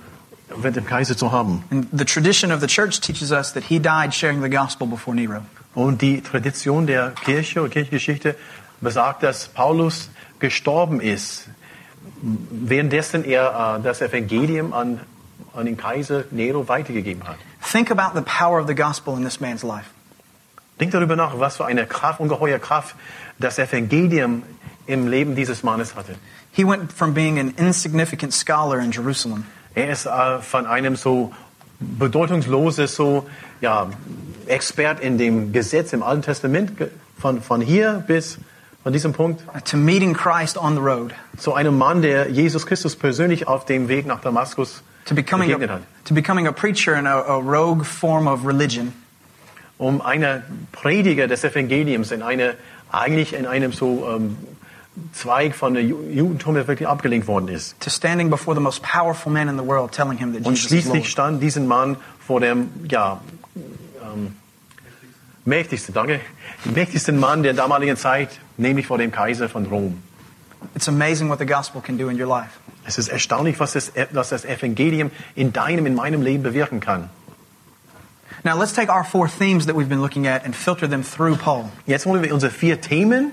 mit 0.62 0.76
dem 0.76 0.84
Kaiser 0.86 1.16
zu 1.16 1.32
haben. 1.32 1.64
And 1.70 1.86
the 1.92 2.04
tradition 2.04 2.52
of 2.52 2.60
the 2.60 2.66
church 2.68 3.00
teaches 3.00 3.32
us 3.32 3.52
that 3.54 3.64
he 3.64 3.78
died 3.80 4.14
sharing 4.14 4.42
the 4.42 4.50
gospel 4.50 4.86
before 4.86 5.14
Nero. 5.16 5.40
Und 5.74 6.00
die 6.02 6.20
Tradition 6.22 6.86
der 6.86 7.10
Kirche 7.24 7.62
und 7.62 7.70
Kirchengeschichte 7.70 8.34
besagt, 8.80 9.22
dass 9.22 9.48
Paulus 9.48 10.10
gestorben 10.38 11.00
ist, 11.00 11.48
währenddessen 12.22 13.24
er 13.24 13.76
äh, 13.78 13.82
das 13.82 14.00
Evangelium 14.00 14.72
an, 14.72 15.00
an 15.54 15.66
den 15.66 15.76
Kaiser 15.76 16.24
Nero 16.30 16.68
weitergegeben 16.68 17.26
hat. 17.26 17.36
Think 17.60 17.90
about 17.90 18.14
the 18.14 18.22
power 18.22 18.60
of 18.60 18.66
the 18.66 18.74
gospel 18.74 19.16
in 19.16 19.24
this 19.24 19.40
man's 19.40 19.62
life. 19.62 19.90
Denk 20.78 20.92
darüber 20.92 21.16
nach, 21.16 21.38
was 21.38 21.56
für 21.56 21.64
eine 21.64 21.86
Kraft, 21.86 22.20
ungeheure 22.20 22.58
Kraft 22.58 22.94
das 23.38 23.58
Evangelium 23.58 24.42
im 24.86 25.08
Leben 25.08 25.34
dieses 25.34 25.62
Mannes 25.62 25.94
hatte. 25.94 26.16
He 26.52 26.64
went 26.64 26.92
from 26.92 27.14
being 27.14 27.38
an 27.38 27.54
insignificant 27.56 28.32
scholar 28.32 28.78
in 28.80 28.92
Jerusalem 28.92 29.44
Er 29.74 29.90
ist 29.90 30.06
äh, 30.06 30.38
von 30.40 30.66
einem 30.66 30.96
so 30.96 31.32
bedeutungsloses 31.80 32.94
so 32.96 33.26
ja 33.60 33.90
Expert 34.46 35.00
in 35.00 35.18
dem 35.18 35.52
Gesetz 35.52 35.92
im 35.92 36.02
Alten 36.02 36.22
Testament 36.22 36.72
von 37.18 37.42
von 37.42 37.60
hier 37.60 38.02
bis 38.06 38.38
von 38.82 38.92
diesem 38.92 39.12
Punkt 39.12 39.42
to 39.64 39.76
meeting 39.76 40.14
Christ 40.14 40.56
on 40.56 40.74
the 40.76 40.80
road, 40.80 41.12
zu 41.36 41.52
einem 41.54 41.76
Mann, 41.76 42.02
der 42.02 42.30
Jesus 42.30 42.66
Christus 42.66 42.94
persönlich 42.96 43.48
auf 43.48 43.64
dem 43.64 43.88
Weg 43.88 44.06
nach 44.06 44.20
Damaskus 44.20 44.82
to 45.06 45.14
becoming 45.14 45.48
begegnet 45.48 45.70
a, 45.70 45.72
hat, 45.74 45.82
to 46.04 46.14
becoming 46.14 46.46
a 46.46 46.52
preacher 46.52 46.94
in 46.96 47.06
a, 47.06 47.16
a 47.16 47.40
rogue 47.40 47.84
form 47.84 48.26
of 48.28 48.44
religion, 48.46 48.92
um 49.78 50.00
einer 50.00 50.42
Prediger 50.72 51.26
des 51.28 51.44
Evangeliums 51.44 52.12
in 52.12 52.22
eine 52.22 52.54
eigentlich 52.92 53.32
in 53.34 53.46
einem 53.46 53.72
so 53.72 54.06
ähm, 54.16 54.36
Zweig 55.12 55.54
von 55.54 55.74
der 55.74 55.82
Ju- 55.82 56.08
Judentum, 56.10 56.54
der 56.54 56.66
wirklich 56.68 56.88
abgelehnt 56.88 57.26
worden 57.26 57.48
ist. 57.48 57.78
to 57.80 57.90
standing 57.90 58.30
before 58.30 58.54
the 58.56 58.62
most 58.62 58.82
powerful 58.82 59.30
man 59.30 59.48
in 59.48 59.58
the 59.58 59.66
world, 59.66 59.92
telling 59.92 60.16
him 60.16 60.32
that 60.32 60.46
Und 60.46 60.54
Jesus 60.56 60.62
is 60.64 60.68
schließlich 60.84 61.10
stand 61.10 61.42
diesen 61.42 61.66
Mann 61.66 61.96
vor 62.26 62.40
dem 62.40 62.70
ja 62.88 63.20
ähm, 64.02 64.36
mächtigsten, 65.44 65.92
danke, 65.94 66.20
mächtigsten 66.64 67.20
Mann 67.20 67.42
der 67.42 67.52
damaligen 67.52 67.96
Zeit, 67.96 68.30
nämlich 68.56 68.86
vor 68.86 68.96
dem 68.98 69.12
Kaiser 69.12 69.48
von 69.50 69.66
Rom. 69.66 70.02
It's 70.74 70.88
amazing 70.88 71.28
what 71.28 71.38
the 71.38 71.46
gospel 71.46 71.80
can 71.80 71.96
do 71.96 72.08
in 72.08 72.20
your 72.20 72.28
life. 72.28 72.58
Es 72.86 72.98
ist 72.98 73.08
erstaunlich, 73.08 73.58
was 73.58 73.72
das, 73.72 73.92
was 74.12 74.28
das 74.28 74.44
Evangelium 74.44 75.10
in 75.34 75.52
deinem, 75.52 75.86
in 75.86 75.94
meinem 75.94 76.22
Leben 76.22 76.42
bewirken 76.42 76.80
kann. 76.80 77.10
Now 78.44 78.56
let's 78.56 78.72
take 78.72 78.90
our 78.90 79.02
four 79.02 79.28
themes 79.28 79.66
that 79.66 79.74
we've 79.74 79.88
been 79.88 80.00
looking 80.00 80.26
at 80.26 80.44
and 80.44 80.54
filter 80.54 80.86
them 80.88 81.02
through 81.02 81.36
Paul. 81.36 81.70
Jetzt 81.86 82.06
wollen 82.06 82.22
wir 82.22 82.32
unsere 82.32 82.52
vier 82.52 82.80
Themen, 82.80 83.32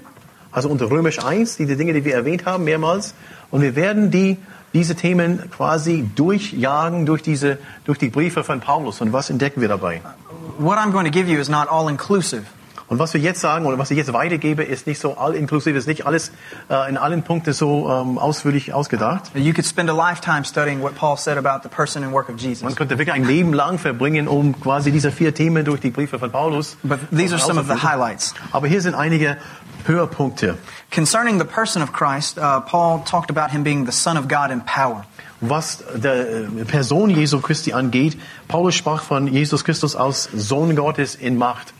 also 0.51 0.70
unter 0.70 0.89
Römisch 0.89 1.24
1, 1.24 1.58
die, 1.58 1.65
die 1.65 1.75
Dinge, 1.75 1.94
die 1.94 2.03
wir 2.03 2.15
erwähnt 2.15 2.46
haben, 2.46 2.63
mehrmals, 2.63 3.13
und 3.51 3.62
wir 3.62 3.75
werden 3.75 4.10
die 4.10 4.38
diese 4.74 4.96
Themen 4.96 5.51
quasi 5.51 6.10
durchjagen 6.15 7.06
durch 7.06 7.22
diese, 7.22 7.60
durch 7.86 8.00
die 8.00 8.10
Briefe 8.10 8.44
von 8.44 8.60
Paulus. 8.60 9.01
Und 9.01 9.13
was 9.13 9.30
entdecken 9.30 9.62
wir 9.62 9.68
dabei? 9.68 10.01
What 10.58 10.80
I'm 10.80 10.92
going 10.92 11.06
to 11.06 11.12
give 11.12 11.30
you 11.30 11.39
is 11.39 11.48
not 11.48 11.68
all 11.70 11.89
inclusive. 11.89 12.46
Und 12.88 13.00
was 13.00 13.13
wir 13.13 13.22
jetzt 13.22 13.42
sagen 13.42 13.66
oder 13.66 13.78
was 13.78 13.92
ich 13.92 13.98
jetzt 13.98 14.13
weitergebe, 14.13 14.63
ist 14.63 14.88
nicht 14.88 15.00
so 15.00 15.18
all 15.18 15.36
inklusive, 15.36 15.78
ist 15.78 15.88
nicht 15.88 16.06
alles 16.06 16.32
äh, 16.70 16.90
in 16.90 16.98
allen 16.98 17.24
Punkten 17.24 17.54
so 17.54 17.90
ähm, 17.90 18.18
ausführlich 18.18 18.74
ausgedacht. 18.74 19.32
You 19.36 19.54
could 19.54 19.66
spend 19.66 19.90
a 19.90 19.94
lifetime 19.94 20.46
studying 20.46 20.82
what 20.82 20.96
Paul 20.96 21.18
said 21.18 21.38
about 21.38 21.63
the 21.63 21.70
person 21.70 22.04
and 22.04 22.13
work 22.13 22.30
of 22.30 22.40
Jesus. 22.40 22.63
Man 22.63 22.75
könnte 22.75 22.98
wirklich 22.98 23.13
ein 23.13 23.25
Leben 23.25 23.54
lang 23.54 23.80
verbringen, 23.80 24.28
um 24.28 24.60
quasi 24.60 24.92
diese 24.92 25.12
vier 25.12 25.34
Themen 25.34 25.66
durch 25.66 25.80
die 25.82 25.92
Briefe 25.92 26.20
von 26.20 26.32
Paulus. 26.32 26.78
But 26.84 27.00
these 27.12 27.34
are 27.34 27.42
some 27.42 27.60
of 27.60 27.68
the 27.68 27.86
highlights. 27.88 28.34
Aber 28.52 28.68
hier 28.68 28.82
sind 28.82 28.96
einige 28.96 29.38
Höhepunkte. 29.86 30.58
Concerning 30.92 31.40
the 31.40 31.46
person 31.46 31.82
of 31.82 31.92
Christ, 31.94 32.38
uh, 32.38 32.62
Paul 32.62 33.04
talked 33.06 33.30
about 33.30 33.52
him 33.52 33.63
being 33.63 33.86
the 33.86 33.92
Son 33.92 34.18
of 34.18 34.28
God 34.28 34.52
in 34.52 34.62
power. 34.62 35.06
Was 35.42 35.84
der 35.94 36.46
äh, 36.46 36.66
Person 36.66 37.10
Jesu 37.10 37.42
Christi 37.42 37.74
angeht, 37.74 38.18
Paulus 38.48 38.75
sprach 38.75 39.04
von 39.04 39.28
Jesus 39.28 39.66
Christus 39.66 39.96
als 39.96 40.30
Sohn 40.34 40.75
Gottes 40.75 41.16
in 41.16 41.38
Macht. 41.38 41.74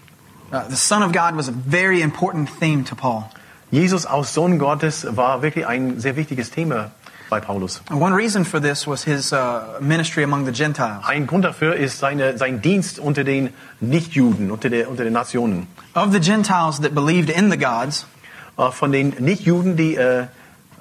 Uh, 0.54 0.68
the 0.70 0.76
Son 0.76 1.02
of 1.02 1.12
God 1.12 1.36
was 1.36 1.48
a 1.48 1.52
very 1.52 2.02
important 2.02 2.48
theme 2.60 2.84
to 2.86 2.96
Paul. 2.96 3.30
Jesus 3.72 4.06
als 4.06 4.34
Sohn 4.34 4.60
Gottes 4.60 5.06
war 5.16 5.42
wirklich 5.42 5.66
ein 5.66 6.00
sehr 6.00 6.16
wichtiges 6.16 6.52
Thema 6.52 6.92
bei 7.30 7.40
Paulus. 7.40 7.82
One 7.90 8.16
reason 8.16 8.46
for 8.46 8.62
this 8.62 8.86
was 8.86 9.04
his 9.04 9.34
uh, 9.34 9.80
ministry 9.82 10.24
among 10.24 10.46
the 10.46 10.52
Gentiles. 10.52 11.04
Ein 11.08 11.26
Grund 11.26 11.44
dafür 11.44 11.76
ist 11.76 11.98
seine, 11.98 12.38
sein 12.38 12.62
Dienst 12.62 13.00
unter 13.00 13.24
den 13.24 13.50
Nichtjuden, 13.80 14.52
unter, 14.52 14.70
der, 14.70 14.90
unter 14.90 15.04
den 15.04 15.14
Nationen. 15.14 15.68
Of 15.96 16.14
the 16.14 16.20
Gentiles 16.20 16.80
that 16.82 16.94
believed 16.94 17.32
in 17.32 17.50
the 17.50 17.58
gods, 17.58 18.06
Äh, 18.58 18.72
Von 18.72 18.92
den 18.92 19.10
Nichtjuden, 19.20 19.76
die 19.76 19.96
äh, 19.96 20.28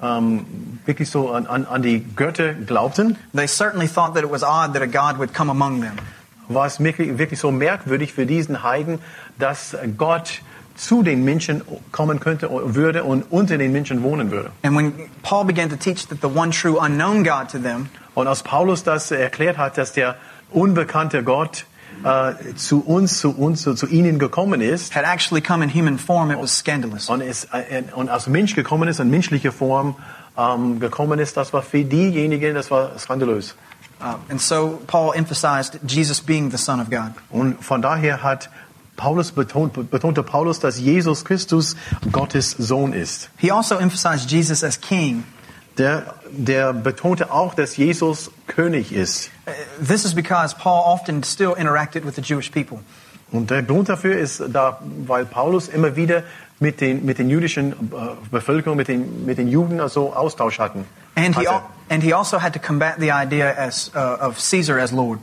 ähm, 0.01 0.79
wirklich 0.85 1.09
so 1.09 1.31
an, 1.31 1.47
an, 1.47 1.65
an 1.65 1.81
die 1.81 2.05
Götter 2.15 2.53
glaubten, 2.53 3.17
they 3.33 3.47
certainly 3.47 3.87
thought 3.87 4.13
that 4.13 4.23
it 4.23 4.31
was 4.31 4.43
odd 4.43 4.73
that 4.73 4.81
a 4.81 4.87
God 4.87 5.17
would 5.17 5.33
come 5.33 5.49
among 5.49 5.81
them. 5.81 5.93
War 6.47 6.65
es 6.65 6.83
wirklich, 6.83 7.17
wirklich 7.17 7.39
so 7.39 7.51
merkwürdig 7.51 8.13
für 8.13 8.25
diesen 8.25 8.63
Heiden, 8.63 8.99
dass 9.39 9.75
Gott 9.97 10.41
zu 10.75 11.03
den 11.03 11.23
Menschen 11.23 11.61
kommen 11.91 12.19
könnte 12.19 12.49
würde 12.49 13.03
und 13.03 13.31
unter 13.31 13.57
den 13.57 13.71
Menschen 13.71 14.01
wohnen 14.03 14.31
würde. 14.31 14.51
And 14.63 14.75
when 14.75 14.93
Paul 15.21 15.45
began 15.45 15.69
to 15.69 15.75
teach 15.75 16.07
that 16.07 16.19
the 16.21 16.27
one 16.27 16.51
true 16.51 16.79
unknown 16.79 17.23
God 17.23 17.49
to 17.51 17.59
them 17.59 17.89
Und 18.15 18.27
als 18.27 18.43
Paulus 18.43 18.83
das 18.83 19.11
erklärt 19.11 19.57
hat, 19.57 19.77
dass 19.77 19.93
der 19.93 20.15
unbekannte 20.51 21.23
Gott 21.23 21.65
äh, 22.03 22.55
zu 22.55 22.81
uns, 22.81 23.19
zu 23.19 23.31
uns, 23.35 23.61
zu, 23.63 23.73
zu 23.73 23.87
ihnen 23.87 24.19
gekommen 24.19 24.61
ist 24.61 24.95
had 24.95 25.05
actually 25.05 25.41
come 25.41 25.63
in 25.63 25.69
human 25.73 25.97
form, 25.97 26.31
it 26.31 26.39
was 26.39 26.57
scandalous. 26.57 27.09
und, 27.09 27.21
es, 27.21 27.45
äh, 27.45 27.83
und 27.95 28.09
als 28.09 28.27
Mensch 28.27 28.55
gekommen 28.55 28.87
ist, 28.87 28.99
in 28.99 29.09
menschlicher 29.09 29.51
Form 29.51 29.95
ähm, 30.37 30.79
gekommen 30.79 31.19
ist, 31.19 31.37
das 31.37 31.53
war 31.53 31.61
für 31.61 31.83
diejenigen, 31.83 32.55
das 32.55 32.71
war 32.71 32.97
skandalös. 32.97 33.55
Uh, 34.03 34.17
and 34.29 34.41
so 34.41 34.81
Paul 34.87 35.13
emphasized 35.13 35.79
Jesus 35.87 36.19
being 36.19 36.51
the 36.51 36.57
Son 36.57 36.81
of 36.81 36.89
God. 36.89 37.13
Und 37.29 37.63
von 37.63 37.81
daher 37.81 38.21
hat 38.21 38.49
Paulus 38.97 39.31
betont, 39.31 39.89
betonte 39.89 40.23
Paulus, 40.23 40.59
dass 40.59 40.77
Jesus 40.77 41.23
Christus 41.23 41.77
Gottes 42.11 42.51
Sohn 42.51 42.91
ist. 42.91 43.29
He 43.37 43.49
also 43.49 43.77
emphasized 43.77 44.29
Jesus 44.29 44.63
as 44.63 44.79
king. 44.79 45.23
Der, 45.77 46.15
der 46.29 46.73
betonte 46.73 47.31
auch, 47.31 47.55
dass 47.55 47.77
Jesus 47.77 48.29
König 48.45 48.91
ist. 48.91 49.31
Uh, 49.47 49.51
This 49.81 50.03
is 50.03 50.13
because 50.13 50.53
Paul 50.53 50.83
often 50.85 51.23
still 51.23 51.53
interacted 51.53 52.05
with 52.05 52.15
the 52.15 52.21
Jewish 52.21 52.51
people. 52.51 52.79
Und 53.31 53.49
der 53.49 53.63
Grund 53.63 53.89
dafür 53.89 54.17
ist, 54.17 54.43
da, 54.51 54.79
weil 55.07 55.25
Paulus 55.25 55.67
immer 55.67 55.95
wieder 55.95 56.23
mit 56.59 56.81
den, 56.81 57.05
mit 57.05 57.17
den 57.17 57.29
jüdischen 57.29 57.71
äh, 57.71 57.75
Bevölkerung, 58.29 58.77
mit 58.77 58.89
den, 58.89 59.25
mit 59.25 59.37
den 59.37 59.47
Juden 59.47 59.79
also 59.79 60.13
Austausch 60.13 60.59
hatten. 60.59 60.85
And 61.15 61.35
he, 61.35 61.45
hatte. 61.47 61.49
al- 61.49 61.69
and 61.89 62.03
he 62.03 62.13
also 62.13 62.39
had 62.39 62.53
to 62.53 62.59
combat 62.59 62.99
the 62.99 63.11
idea 63.11 63.53
as, 63.55 63.91
uh, 63.95 64.17
of 64.19 64.37
Caesar 64.39 64.79
as 64.79 64.91
Lord. 64.91 65.19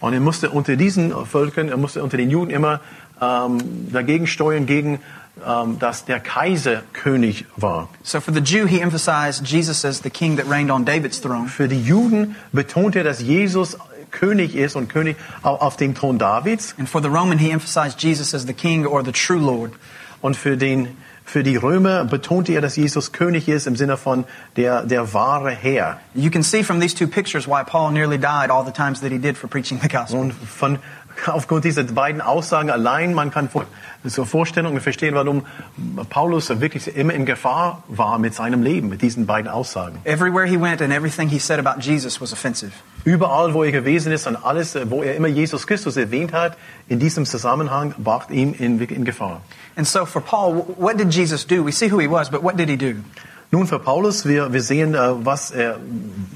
Und 0.00 0.12
er 0.14 0.20
musste 0.20 0.50
unter 0.50 0.76
diesen 0.76 1.12
Völkern, 1.26 1.68
er 1.68 1.76
musste 1.76 2.02
unter 2.02 2.16
den 2.16 2.30
Juden 2.30 2.50
immer 2.50 2.80
ähm, 3.20 3.58
dagegen 3.92 4.26
steuern, 4.26 4.66
gegen, 4.66 5.00
ähm, 5.46 5.78
dass 5.78 6.04
der 6.04 6.20
Kaiser 6.20 6.82
König 6.92 7.46
war. 7.56 7.88
So 8.02 8.20
for 8.20 8.34
the 8.34 8.40
Jew, 8.40 8.66
he 8.66 8.80
emphasized 8.80 9.46
Jesus 9.46 9.84
as 9.84 10.00
the 10.02 10.10
king 10.10 10.36
that 10.36 10.46
reigned 10.48 10.70
on 10.70 10.84
David's 10.84 11.20
throne. 11.20 11.48
Für 11.48 11.68
die 11.68 11.80
Juden 11.80 12.36
betonte 12.52 12.98
er, 12.98 13.04
dass 13.04 13.20
Jesus 13.20 13.78
König 14.10 14.54
ist 14.54 14.76
und 14.76 14.88
König 14.88 15.16
au- 15.42 15.56
auf 15.56 15.76
dem 15.76 15.94
Thron 15.94 16.18
Davids. 16.18 16.74
And 16.78 16.88
for 16.88 17.00
the 17.02 17.08
Roman, 17.08 17.38
he 17.38 17.50
emphasized 17.50 18.00
Jesus 18.02 18.34
as 18.34 18.46
the 18.46 18.52
king 18.52 18.86
or 18.86 19.02
the 19.04 19.12
true 19.12 19.38
Lord. 19.40 19.72
Und 20.20 20.36
für, 20.36 20.56
den, 20.56 20.88
für 21.24 21.42
die 21.42 21.56
Römer 21.56 22.04
betonte 22.04 22.52
er, 22.52 22.60
dass 22.60 22.76
Jesus 22.76 23.12
König 23.12 23.48
ist 23.48 23.66
im 23.66 23.76
Sinne 23.76 23.96
von 23.96 24.24
der, 24.56 24.82
der 24.82 25.14
wahre 25.14 25.50
Herr. 25.50 25.98
You 26.14 26.30
can 26.30 26.42
see 26.42 26.62
from 26.62 26.80
these 26.80 26.94
two 26.94 27.06
pictures 27.06 27.48
why 27.48 27.64
Paul 27.64 27.92
nearly 27.92 28.18
died 28.18 28.50
all 28.50 28.64
the 28.64 28.72
times 28.72 29.00
that 29.00 29.10
he 29.10 29.18
did 29.18 29.36
for 29.36 29.48
preaching 29.48 29.80
the 29.80 29.88
gospel. 29.88 30.20
Und 30.20 30.32
von, 30.32 30.78
aufgrund 31.26 31.64
dieser 31.64 31.82
beiden 31.84 32.20
Aussagen 32.20 32.70
allein, 32.70 33.14
man 33.14 33.30
kann 33.30 33.48
vor, 33.48 33.64
so 34.04 34.24
Vorstellungen 34.26 34.80
verstehen, 34.80 35.14
warum 35.14 35.46
Paulus 36.10 36.48
wirklich 36.60 36.94
immer 36.94 37.14
in 37.14 37.24
Gefahr 37.24 37.82
war 37.88 38.18
mit 38.18 38.34
seinem 38.34 38.62
Leben, 38.62 38.90
mit 38.90 39.00
diesen 39.00 39.26
beiden 39.26 39.50
Aussagen. 39.50 39.98
Everywhere 40.04 40.46
he 40.46 40.60
went 40.60 40.82
and 40.82 40.92
everything 40.92 41.28
he 41.28 41.38
said 41.38 41.58
about 41.58 41.80
Jesus 41.80 42.20
was 42.20 42.32
offensive. 42.32 42.72
Überall, 43.04 43.54
wo 43.54 43.64
er 43.64 43.72
gewesen 43.72 44.12
ist 44.12 44.26
und 44.26 44.36
alles, 44.36 44.76
wo 44.90 45.02
er 45.02 45.14
immer 45.16 45.28
Jesus 45.28 45.66
Christus 45.66 45.96
erwähnt 45.96 46.32
hat, 46.32 46.56
in 46.88 46.98
diesem 46.98 47.24
Zusammenhang 47.24 47.94
brachte 47.98 48.34
ihn 48.34 48.52
in, 48.54 48.78
in 48.78 49.04
Gefahr. 49.04 49.40
And 49.76 49.86
so 49.86 50.06
for 50.06 50.20
Paul, 50.20 50.54
what 50.76 50.96
did 50.96 51.10
Jesus 51.10 51.44
do? 51.44 51.62
We 51.64 51.72
see 51.72 51.88
who 51.88 51.98
he 51.98 52.06
was, 52.06 52.30
but 52.30 52.42
what 52.42 52.56
did 52.56 52.68
he 52.68 52.76
do? 52.76 53.02
Nun 53.50 53.66
für 53.66 53.78
Paulus, 53.78 54.26
wir, 54.26 54.52
wir 54.52 54.62
sehen, 54.62 54.94
äh, 54.94 55.24
was 55.24 55.52
er, 55.52 55.78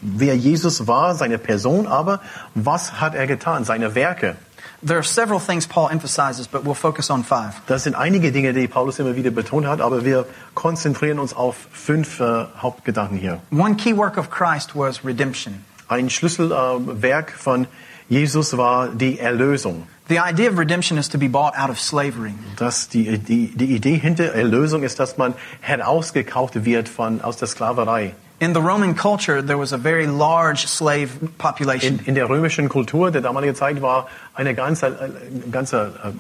wer 0.03 0.37
Jesus 0.37 0.87
war, 0.87 1.15
seine 1.17 1.39
Person, 1.39 1.87
aber 1.89 2.21
was 2.55 3.01
hat 3.01 3.15
er 3.15 3.27
getan, 3.27 3.65
seine 3.65 3.95
Werke. 3.95 4.37
There 4.81 4.97
are 4.97 5.03
several 5.03 5.41
things 5.41 5.67
Paul 5.67 5.89
emphasizes, 5.91 6.47
but 6.47 6.65
we'll 6.65 6.75
focus 6.75 7.11
on 7.11 7.25
five. 7.25 7.61
Das 7.67 7.83
sind 7.83 7.97
einige 7.97 8.31
Dinge, 8.31 8.53
die 8.53 8.69
Paulus 8.69 9.01
immer 9.01 9.17
wieder 9.17 9.33
betont 9.33 9.67
hat, 9.67 9.81
aber 9.81 10.05
wir 10.05 10.27
konzentrieren 10.55 11.19
uns 11.19 11.35
auf 11.35 11.57
fünf 11.73 12.21
äh, 12.21 12.45
Hauptgedanken 12.59 13.19
hier. 13.19 13.41
One 13.51 13.75
key 13.75 13.97
work 13.97 14.17
of 14.17 14.31
Christ 14.31 14.77
was 14.77 15.05
redemption. 15.05 15.65
Ein 15.89 16.11
Schlüsselwerk 16.11 17.33
äh, 17.35 17.37
von 17.37 17.67
Jesus 18.09 18.57
war 18.57 18.89
die 18.89 19.19
Erlösung. 19.19 19.87
The 20.09 20.19
idea 20.19 20.49
of 20.49 20.59
redemption 20.59 20.97
is 20.97 21.09
to 21.11 21.19
be 21.19 21.29
bought 21.29 21.55
out 21.55 21.69
of 21.69 21.79
slavery. 21.79 22.33
Das, 22.57 22.89
die, 22.89 23.19
die, 23.19 23.53
die 23.55 23.77
Idee 23.77 23.99
hinter 23.99 24.33
Erlösung 24.33 24.83
ist, 24.83 24.99
dass 24.99 25.19
man 25.19 25.35
herausgekauft 25.61 26.65
wird 26.65 26.89
von, 26.89 27.21
aus 27.21 27.37
der 27.37 27.49
Sklaverei. 27.49 28.15
In 28.41 28.55
the 28.55 28.61
Roman 28.61 28.95
culture, 28.95 29.43
there 29.43 29.59
was 29.59 29.73
a 29.73 29.79
very 29.79 30.07
large 30.07 30.67
slave 30.67 31.11
population. 31.37 31.99
In, 31.99 32.07
in 32.07 32.15
der 32.15 32.29
römischen 32.31 32.71
Kultur 32.71 33.11
der 33.11 33.21
damaligen 33.21 33.55
Zeit 33.55 33.83
war 33.83 34.09
eine 34.33 34.55
ganze, 34.55 34.87
äh, 34.87 35.51
ganze 35.51 35.93
äh, 36.03 36.13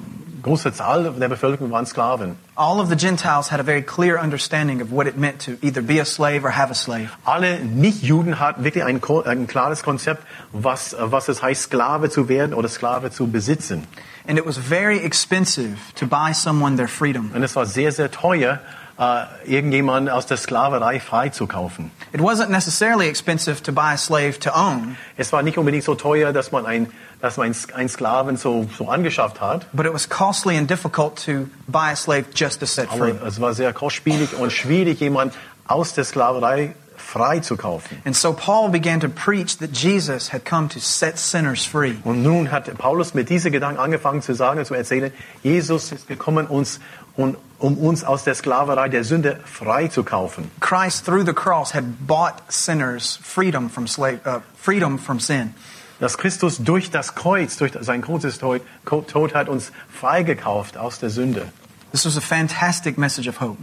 große 0.48 0.72
Zahl 0.72 1.12
der 1.12 1.28
Bevölkerung 1.28 1.70
waren 1.70 1.86
Sklaven. 1.86 2.36
All 2.56 2.80
of 2.80 2.88
the 2.88 2.96
Gentiles 2.96 3.52
had 3.52 3.60
a 3.60 3.62
very 3.62 3.82
clear 3.82 4.18
understanding 4.20 4.82
of 4.82 4.90
what 4.90 5.06
it 5.06 5.16
meant 5.16 5.44
to 5.44 5.52
either 5.62 5.82
be 5.82 6.00
a 6.00 6.04
slave 6.04 6.44
or 6.44 6.56
have 6.56 6.70
a 6.70 6.74
slave. 6.74 7.10
Alle 7.24 7.60
Nicht-Juden 7.60 8.40
hatten 8.40 8.64
wirklich 8.64 8.84
ein, 8.84 9.00
ein 9.26 9.46
klares 9.46 9.82
Konzept, 9.82 10.24
was, 10.52 10.96
was 10.98 11.28
es 11.28 11.42
heißt, 11.42 11.64
Sklave 11.64 12.10
zu 12.10 12.28
werden 12.28 12.54
oder 12.54 12.68
Sklave 12.68 13.10
zu 13.10 13.28
besitzen. 13.28 13.86
And 14.26 14.38
it 14.38 14.44
was 14.44 14.58
very 14.58 14.98
expensive 14.98 15.76
to 15.94 16.06
buy 16.06 16.32
someone 16.34 16.76
their 16.76 16.88
freedom. 16.88 17.30
Und 17.34 17.42
es 17.42 17.54
war 17.54 17.64
sehr, 17.66 17.92
sehr 17.92 18.10
teuer, 18.10 18.60
äh, 18.98 19.24
irgendjemanden 19.44 20.12
aus 20.12 20.26
der 20.26 20.36
Sklaverei 20.36 21.00
freizukaufen. 21.00 21.90
It 22.12 22.20
wasn't 22.20 22.48
necessarily 22.48 23.08
expensive 23.08 23.62
to 23.62 23.72
buy 23.72 23.92
a 23.92 23.96
slave 23.96 24.38
to 24.40 24.50
own, 24.50 24.96
Es 25.16 25.32
war 25.32 25.42
nicht 25.42 25.56
unbedingt 25.58 25.84
so 25.84 25.94
teuer, 25.94 26.32
dass 26.32 26.50
man 26.52 26.66
ein, 26.66 26.90
dass 27.20 27.36
man 27.36 27.54
einen 27.74 27.88
Sklaven 27.88 28.36
so, 28.36 28.66
so 28.76 28.88
angeschafft 28.88 29.40
hat, 29.40 29.66
but 29.72 29.86
it 29.86 29.92
was 29.92 30.08
costly 30.08 30.56
and 30.56 30.68
difficult 30.68 31.16
to 31.24 31.48
buy 31.68 31.92
a 31.92 31.96
slave 31.96 32.24
just 32.34 32.60
to 32.60 32.66
set 32.66 32.88
free. 32.88 33.10
aber 33.10 33.26
es 33.26 33.40
war 33.40 33.54
sehr 33.54 33.72
kostspielig 33.72 34.34
und 34.34 34.52
schwierig, 34.52 35.00
jemanden 35.00 35.34
aus 35.66 35.94
der 35.94 36.04
Sklaverei 36.04 36.74
freizukaufen. 36.96 38.02
And 38.04 38.16
so 38.16 38.32
Paul 38.32 38.70
began 38.70 39.00
to 39.00 39.08
preach 39.08 39.58
that 39.58 39.70
Jesus 39.72 40.32
had 40.32 40.44
come 40.44 40.68
to 40.68 40.80
set 40.80 41.18
sinners 41.18 41.64
free. 41.64 41.94
Und 42.04 42.22
nun 42.22 42.50
hat 42.50 42.72
Paulus 42.76 43.14
mit 43.14 43.28
diesen 43.28 43.52
Gedanken 43.52 43.80
angefangen 43.80 44.22
zu 44.22 44.34
sagen, 44.34 44.64
zu 44.64 44.74
erzählen, 44.74 45.12
Jesus 45.42 45.92
ist 45.92 46.08
gekommen, 46.08 46.46
uns, 46.46 46.80
um, 47.18 47.36
um 47.58 47.76
uns 47.76 48.04
aus 48.04 48.24
der 48.24 48.34
Sklaverei 48.34 48.88
der 48.88 49.04
Sünde 49.04 49.40
freizukaufen. 49.44 50.50
Christ 50.60 51.04
through 51.04 51.26
the 51.26 51.34
cross 51.34 51.74
had 51.74 52.06
bought 52.06 52.34
sinners 52.48 53.18
freedom 53.22 53.68
from 53.68 53.86
slave, 53.86 54.20
uh, 54.24 54.40
freedom 54.56 54.98
from 54.98 55.20
sin. 55.20 55.54
Dass 56.00 56.16
Christus 56.16 56.58
durch 56.58 56.92
das 56.92 57.16
Kreuz, 57.16 57.56
durch 57.56 57.72
sein 57.80 58.02
Kreuzestod 58.02 58.62
Tod 58.84 59.34
hat 59.34 59.48
uns 59.48 59.72
freigekauft 59.92 60.78
aus 60.78 61.00
der 61.00 61.10
Sünde. 61.10 61.48
This 61.90 62.06
was 62.06 62.16
a 62.16 62.20
fantastic 62.20 62.96
message 62.96 63.28
of 63.28 63.40
hope. 63.40 63.58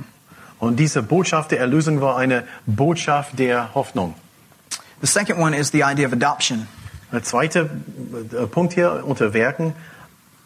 Und 0.60 0.78
diese 0.78 1.02
Botschaft 1.02 1.52
der 1.52 1.60
Erlösung 1.60 2.02
war 2.02 2.18
eine 2.18 2.44
Botschaft 2.66 3.40
der 3.40 3.74
Hoffnung. 3.74 4.16
The 5.00 5.08
second 5.08 5.40
one 5.40 5.56
is 5.56 5.72
the 5.72 5.84
idea 5.84 6.06
of 6.06 6.14
adoption. 6.14 6.68
Der 7.12 7.24
zweite 7.24 7.70
äh, 8.34 8.48
Punkt 8.48 8.74
hier 8.74 9.04
unter 9.06 9.34
Werken, 9.34 9.74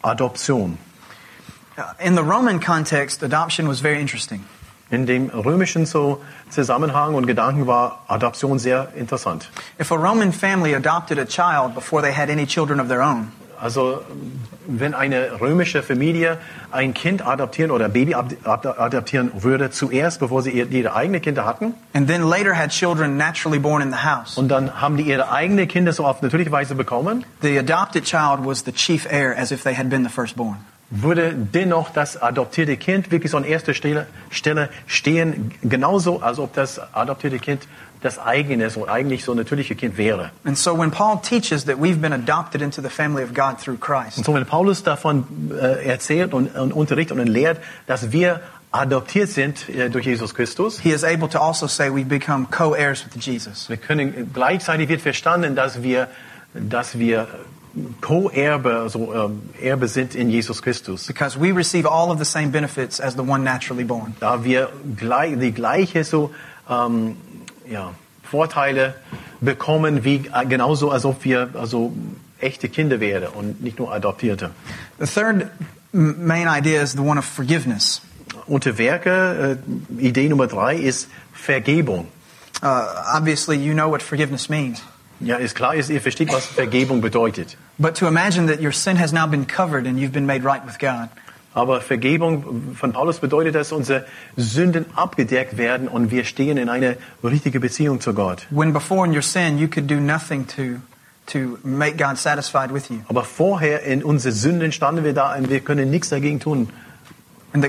Adoption. 0.02 0.78
Uh, 1.76 1.82
In 2.04 2.14
the 2.16 2.22
Roman 2.22 2.60
context, 2.60 3.22
adoption 3.22 3.66
was 3.68 3.80
very 3.80 4.00
interesting. 4.00 4.44
In 4.90 5.06
dem 5.06 5.30
römischen 5.30 5.86
so 5.86 6.20
Zusammenhang 6.50 7.14
und 7.14 7.26
Gedanken 7.26 7.66
war 7.68 8.00
Adoption 8.08 8.58
sehr 8.58 8.88
interessant. 8.96 9.48
If 9.78 9.92
a 9.92 9.96
Roman 9.96 10.32
family 10.32 10.74
adopted 10.74 11.18
a 11.18 11.24
child 11.26 11.74
before 11.74 12.02
they 12.02 12.12
had 12.12 12.28
any 12.28 12.44
children 12.44 12.80
of 12.80 12.88
their 12.88 13.02
own, 13.02 13.30
Also 13.62 14.00
wenn 14.66 14.94
eine 14.94 15.38
römische 15.40 15.82
Familie 15.82 16.38
ein 16.72 16.94
Kind 16.94 17.20
adoptieren 17.26 17.70
oder 17.70 17.90
Baby 17.90 18.14
ab- 18.14 18.32
ab- 18.44 18.78
adoptieren 18.80 19.30
würde, 19.42 19.70
zuerst, 19.70 20.18
bevor 20.18 20.42
sie 20.42 20.50
ihr- 20.50 20.70
ihre 20.70 20.94
eigenen 20.94 21.20
Kinder 21.20 21.44
hatten, 21.44 21.74
and 21.92 22.08
then 22.08 22.22
later 22.22 22.54
had 22.56 22.70
children 22.70 23.18
naturally 23.18 23.58
born 23.58 23.82
in 23.82 23.90
the 23.92 23.98
house, 24.02 24.38
und 24.38 24.48
dann 24.48 24.80
haben 24.80 24.96
die 24.96 25.02
ihre 25.02 25.30
eigenen 25.30 25.68
Kinder 25.68 25.92
so 25.92 26.06
auf 26.06 26.22
natürliche 26.22 26.50
Weise 26.50 26.74
bekommen, 26.74 27.24
the 27.42 27.58
adopted 27.58 28.04
child 28.04 28.44
was 28.46 28.64
the 28.64 28.72
chief 28.72 29.06
heir 29.10 29.36
as 29.38 29.50
if 29.52 29.62
they 29.62 29.74
had 29.76 29.90
been 29.90 30.04
the 30.04 30.10
firstborn. 30.10 30.56
Würde 30.90 31.32
dennoch 31.34 31.90
das 31.90 32.20
adoptierte 32.20 32.76
Kind 32.76 33.10
wirklich 33.10 33.30
so 33.30 33.36
an 33.36 33.44
erster 33.44 33.74
Stelle, 33.74 34.06
Stelle 34.28 34.68
stehen, 34.86 35.52
genauso 35.62 36.20
als 36.20 36.38
ob 36.38 36.52
das 36.54 36.80
adoptierte 36.92 37.38
Kind 37.38 37.66
das 38.00 38.18
eigene, 38.18 38.70
so 38.70 38.88
eigentlich 38.88 39.24
so 39.24 39.34
natürliche 39.34 39.74
Kind 39.74 39.98
wäre. 39.98 40.30
And 40.44 40.56
so 40.56 40.76
when 40.76 40.90
Paul 40.90 41.20
teaches 41.22 41.66
that 41.66 41.76
we've 41.76 42.00
been 42.00 42.12
adopted 42.12 42.62
into 42.62 42.80
the 42.80 42.88
family 42.88 43.22
of 43.22 43.34
God 43.34 43.60
through 43.62 43.78
Christ, 43.78 44.18
Und 44.18 44.24
so 44.24 44.34
wenn 44.34 44.46
Paulus 44.46 44.82
davon 44.82 45.26
äh, 45.52 45.86
erzählt 45.86 46.32
und, 46.32 46.56
und 46.56 46.72
unterrichtet 46.72 47.18
und 47.18 47.26
lehrt, 47.26 47.58
dass 47.86 48.10
wir 48.10 48.40
adoptiert 48.72 49.28
sind 49.28 49.68
äh, 49.68 49.90
durch 49.90 50.06
Jesus 50.06 50.34
Christus, 50.34 50.80
he 50.80 50.90
is 50.90 51.04
able 51.04 51.28
to 51.28 51.38
also 51.38 51.66
say 51.66 51.90
we 51.94 52.04
become 52.04 52.46
co-heirs 52.50 53.04
with 53.04 53.22
Jesus. 53.22 53.68
wir 53.68 53.76
können 53.76 54.30
gleichzeitig 54.32 54.88
wird 54.88 55.02
verstanden, 55.02 55.54
dass 55.54 55.82
wir, 55.82 56.08
dass 56.54 56.98
wir 56.98 57.28
Co-Erbe, 58.00 58.88
so 58.88 59.14
ähm, 59.14 59.42
Erbe 59.60 59.86
sind 59.88 60.14
in 60.14 60.30
Jesus 60.30 60.60
Christus. 60.60 61.06
Because 61.06 61.38
we 61.38 61.52
receive 61.52 61.86
all 61.86 62.10
of 62.10 62.18
the 62.18 62.24
same 62.24 62.50
benefits 62.50 63.00
as 63.00 63.14
the 63.14 63.22
one 63.22 63.44
naturally 63.44 63.84
born. 63.84 64.14
Da 64.20 64.44
wir 64.44 64.70
gleich, 64.96 65.38
die 65.38 65.52
gleiche 65.52 66.04
so 66.04 66.30
ähm, 66.68 67.16
ja, 67.68 67.94
Vorteile 68.22 68.94
bekommen, 69.40 70.04
wie 70.04 70.28
äh, 70.32 70.46
genauso 70.46 70.90
als 70.90 71.04
ob 71.04 71.24
wir 71.24 71.50
also 71.54 71.92
echte 72.40 72.68
Kinder 72.68 73.00
wären 73.00 73.28
und 73.28 73.62
nicht 73.62 73.78
nur 73.78 73.92
Adoptierte. 73.92 74.50
The 74.98 75.06
third 75.06 75.50
main 75.92 76.48
idea 76.48 76.82
is 76.82 76.92
the 76.92 77.00
one 77.00 77.18
of 77.18 77.24
forgiveness. 77.24 78.02
Unter 78.46 78.78
Werke, 78.78 79.58
äh, 79.98 80.02
Idee 80.02 80.28
Nummer 80.28 80.46
drei 80.46 80.76
ist 80.76 81.08
Vergebung. 81.32 82.08
Uh, 82.62 82.84
obviously, 83.14 83.56
you 83.56 83.72
know 83.72 83.88
what 83.88 84.02
forgiveness 84.02 84.48
means. 84.48 84.82
Ja, 85.20 85.36
ist 85.36 85.54
klar, 85.54 85.74
ist, 85.74 85.90
ihr 85.90 86.00
versteht, 86.00 86.32
was 86.32 86.46
Vergebung 86.46 87.00
bedeutet. 87.02 87.56
But 87.78 87.96
to 87.98 88.08
imagine 88.08 88.46
that 88.48 88.60
your 88.62 88.72
sin 88.72 88.98
has 88.98 89.12
now 89.12 89.26
been 89.26 89.46
covered 89.46 89.86
and 89.86 89.98
you've 89.98 90.12
been 90.12 90.26
made 90.26 90.44
right 90.44 90.62
with 90.66 90.78
God, 90.78 91.08
Aber 91.52 91.80
Vergebung 91.80 92.74
von 92.76 92.92
Paulus 92.92 93.18
bedeutet, 93.18 93.54
dass 93.56 93.72
unsere 93.72 94.06
Sünden 94.36 94.86
abgedeckt 94.94 95.58
werden 95.58 95.88
und 95.88 96.10
wir 96.12 96.24
stehen 96.24 96.56
in 96.56 96.68
eine 96.68 96.96
richtige 97.24 97.58
Beziehung 97.60 98.00
zu 98.00 98.14
Gott. 98.14 98.46
when 98.50 98.72
before 98.72 99.04
in 99.04 99.12
your 99.12 99.22
sin 99.22 99.58
you 99.58 99.66
could 99.68 99.90
do 99.90 99.96
nothing 99.96 100.46
to, 100.46 100.80
to 101.26 101.58
make 101.64 101.96
God 101.96 102.16
satisfied 102.16 102.72
with 102.72 102.88
you, 102.88 103.00
Aber 103.08 103.24
vorher 103.24 103.82
in 103.82 104.02
unsere 104.04 104.32
Sünden 104.32 104.70
standen 104.72 105.02
wir 105.04 105.12
da 105.12 105.34
und 105.34 105.50
wir 105.50 105.60
können 105.60 105.90
nichts 105.90 106.08
dagegen 106.10 106.38
tun. 106.40 106.68
Und 107.52 107.62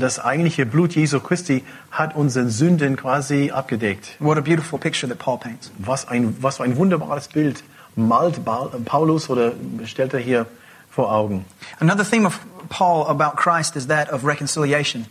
das 0.00 0.18
eigentliche 0.18 0.66
Blut 0.66 0.94
Jesu 0.94 1.20
Christi 1.20 1.64
hat 1.90 2.16
unsere 2.16 2.48
Sünden 2.48 2.96
quasi 2.96 3.50
abgedeckt. 3.50 4.16
What 4.18 4.38
a 4.38 4.40
beautiful 4.40 4.78
picture 4.78 5.08
that 5.08 5.18
Paul 5.18 5.38
paints. 5.38 5.70
Was 5.78 6.08
ein, 6.08 6.36
was 6.40 6.56
für 6.56 6.64
ein 6.64 6.76
wunderbares 6.76 7.28
Bild 7.28 7.62
malt 7.96 8.40
Paulus 8.84 9.28
oder 9.28 9.52
stellt 9.84 10.14
er 10.14 10.20
hier 10.20 10.46
vor 10.90 11.12
Augen. 11.12 11.44
Another 11.80 12.04
theme 12.04 12.26
of 12.26 12.40
Paul 12.68 13.06
about 13.08 13.36
Christ 13.36 13.76
is 13.76 13.88
that 13.88 14.10
of 14.10 14.24
reconciliation. 14.24 15.06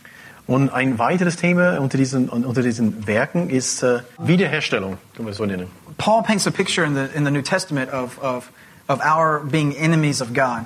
Und 0.48 0.72
ein 0.72 1.00
weiteres 1.00 1.38
Thema 1.38 1.80
unter 1.80 1.98
diesen, 1.98 2.30
unter 2.30 2.62
diesen 2.62 3.08
Werken 3.08 3.50
ist 3.50 3.82
äh, 3.82 4.02
Wiederherstellung, 4.20 4.98
können 5.16 5.28
wir 5.28 5.32
es 5.32 5.38
so 5.38 5.46
nennen. 5.46 5.68
Paul 5.98 6.22
paints 6.24 6.46
a 6.46 6.52
picture 6.52 6.86
in 6.86 6.94
the, 6.94 7.08
in 7.16 7.26
the 7.26 7.32
New 7.32 7.42
Testament 7.42 7.92
of, 7.92 8.22
of, 8.22 8.52
of 8.88 9.00
our 9.04 9.40
being 9.44 9.76
enemies 9.76 10.22
of 10.22 10.34
God. 10.34 10.66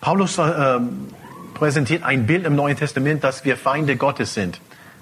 Paulus 0.00 0.38
äh, 0.38 0.78
präsentiert 1.54 2.02
ein 2.04 2.26
Bild 2.26 2.44
im 2.46 2.54
Neuen 2.56 2.76
Testament, 2.76 3.24
dass 3.24 3.44
wir 3.44 3.56
Feinde 3.56 3.96
Gottes 3.96 4.34
sind. 4.34 4.60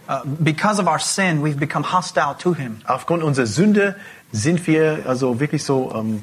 Uh, 0.08 0.20
because 0.38 0.80
of 0.80 0.86
our 0.86 1.00
sin, 1.00 1.42
we've 1.42 1.58
become 1.58 1.82
hostile 1.92 2.36
to 2.38 2.54
him, 2.54 2.76
Aufgrund 2.86 3.24
unserer 3.24 3.46
Sünde 3.46 3.96
sind 4.30 4.64
wir 4.68 5.00
also 5.04 5.40
wirklich 5.40 5.64
so 5.64 5.92
ähm, 5.92 6.22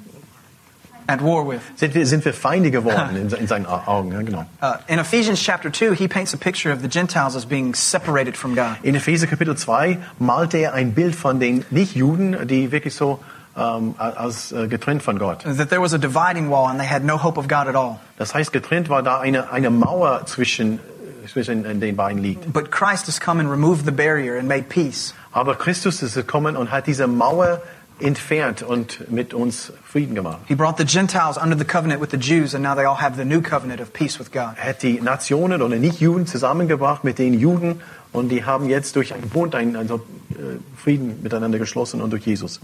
at 1.06 1.22
war 1.22 1.46
with. 1.46 1.60
sind 1.76 1.94
wir 1.94 2.06
sind 2.08 2.24
wir 2.24 2.34
Feinde 2.34 2.72
geworden 2.72 3.18
in, 3.18 3.30
in 3.30 3.46
seinen 3.48 3.66
Au- 3.66 3.84
Augen. 3.86 4.14
Ja, 4.14 4.22
genau. 4.22 4.46
Uh, 4.62 4.76
in 4.88 5.00
Ephesians 5.00 5.42
chapter 5.44 5.70
2, 5.70 5.96
he 5.96 6.08
paints 6.08 6.34
a 6.34 6.38
picture 6.38 6.72
of 6.72 6.80
the 6.82 6.88
Gentiles 6.88 7.36
as 7.36 7.46
being 7.46 7.76
separated 7.76 8.38
from 8.38 8.56
God. 8.56 8.78
In 8.84 8.96
Epheser 8.96 9.28
Kapitel 9.28 9.58
2 9.58 9.98
malte 10.18 10.60
er 10.60 10.74
ein 10.74 10.94
Bild 10.94 11.14
von 11.14 11.42
den 11.42 11.66
Nicht-Juden, 11.70 12.48
die 12.48 12.72
wirklich 12.72 12.96
so 12.96 13.20
ähm, 13.56 13.96
als 13.98 14.52
äh, 14.52 14.68
getrennt 14.68 15.04
von 15.04 15.20
Gott. 15.20 15.44
That 15.44 15.70
there 15.70 15.82
was 15.82 15.94
a 15.94 15.98
dividing 15.98 16.50
wall 16.50 16.70
and 16.70 16.80
they 16.80 16.88
had 16.88 17.04
no 17.04 17.22
hope 17.22 17.40
of 17.40 17.48
God 17.48 17.68
at 17.68 17.76
all. 17.76 18.00
Das 18.18 18.34
heißt, 18.34 18.52
getrennt 18.52 18.90
war 18.90 19.04
da 19.04 19.20
eine, 19.20 19.52
eine 19.52 19.70
Mauer 19.70 20.26
zwischen, 20.26 20.80
äh, 21.24 21.28
zwischen 21.28 21.80
den 21.80 21.96
beiden 21.96 22.22
liegt. 22.22 22.52
But 22.52 22.72
Christ 22.72 23.08
has 23.08 23.20
come 23.20 23.40
and 23.40 23.50
removed 23.50 23.86
the 23.86 23.92
barrier 23.92 24.38
and 24.40 24.48
made 24.48 24.64
peace. 24.70 25.14
Aber 25.32 25.56
Christus 25.56 26.02
ist 26.02 26.16
gekommen 26.16 26.56
und 26.56 26.72
hat 26.72 26.88
diese 26.88 27.08
Mauer 27.08 27.62
entfernt 28.00 28.64
und 28.64 29.12
mit 29.12 29.34
uns 29.34 29.72
Frieden 29.86 30.16
gemacht. 30.16 30.40
He 30.48 30.56
brought 30.56 30.78
the 30.78 30.86
Gentiles 30.86 31.38
under 31.38 31.58
the 31.58 31.64
covenant 31.64 32.02
with 32.02 32.10
the 32.12 32.18
Jews, 32.18 32.56
and 32.56 32.64
now 32.64 32.76
they 32.76 32.86
all 32.86 33.00
have 33.00 33.16
the 33.18 33.26
new 33.26 33.42
covenant 33.42 33.80
of 33.82 33.94
peace 33.94 34.20
with 34.20 34.32
God. 34.32 34.56
Er 34.58 34.70
hat 34.70 34.82
die 34.82 35.00
Nationen 35.00 35.62
oder 35.62 35.78
Nicht-Juden 35.78 36.26
zusammengebracht 36.26 37.04
mit 37.04 37.20
den 37.20 37.34
Juden 37.34 37.82
und 38.14 38.30
die 38.30 38.46
haben 38.46 38.70
jetzt 38.70 38.96
durch 38.96 39.14
einen 39.14 39.28
Bund 39.30 39.56
einen, 39.56 39.76
also, 39.76 39.96
äh, 39.96 40.60
Frieden 40.78 41.22
miteinander 41.22 41.60
geschlossen 41.60 42.02
und 42.02 42.12
durch 42.12 42.26
Jesus. 42.26 42.62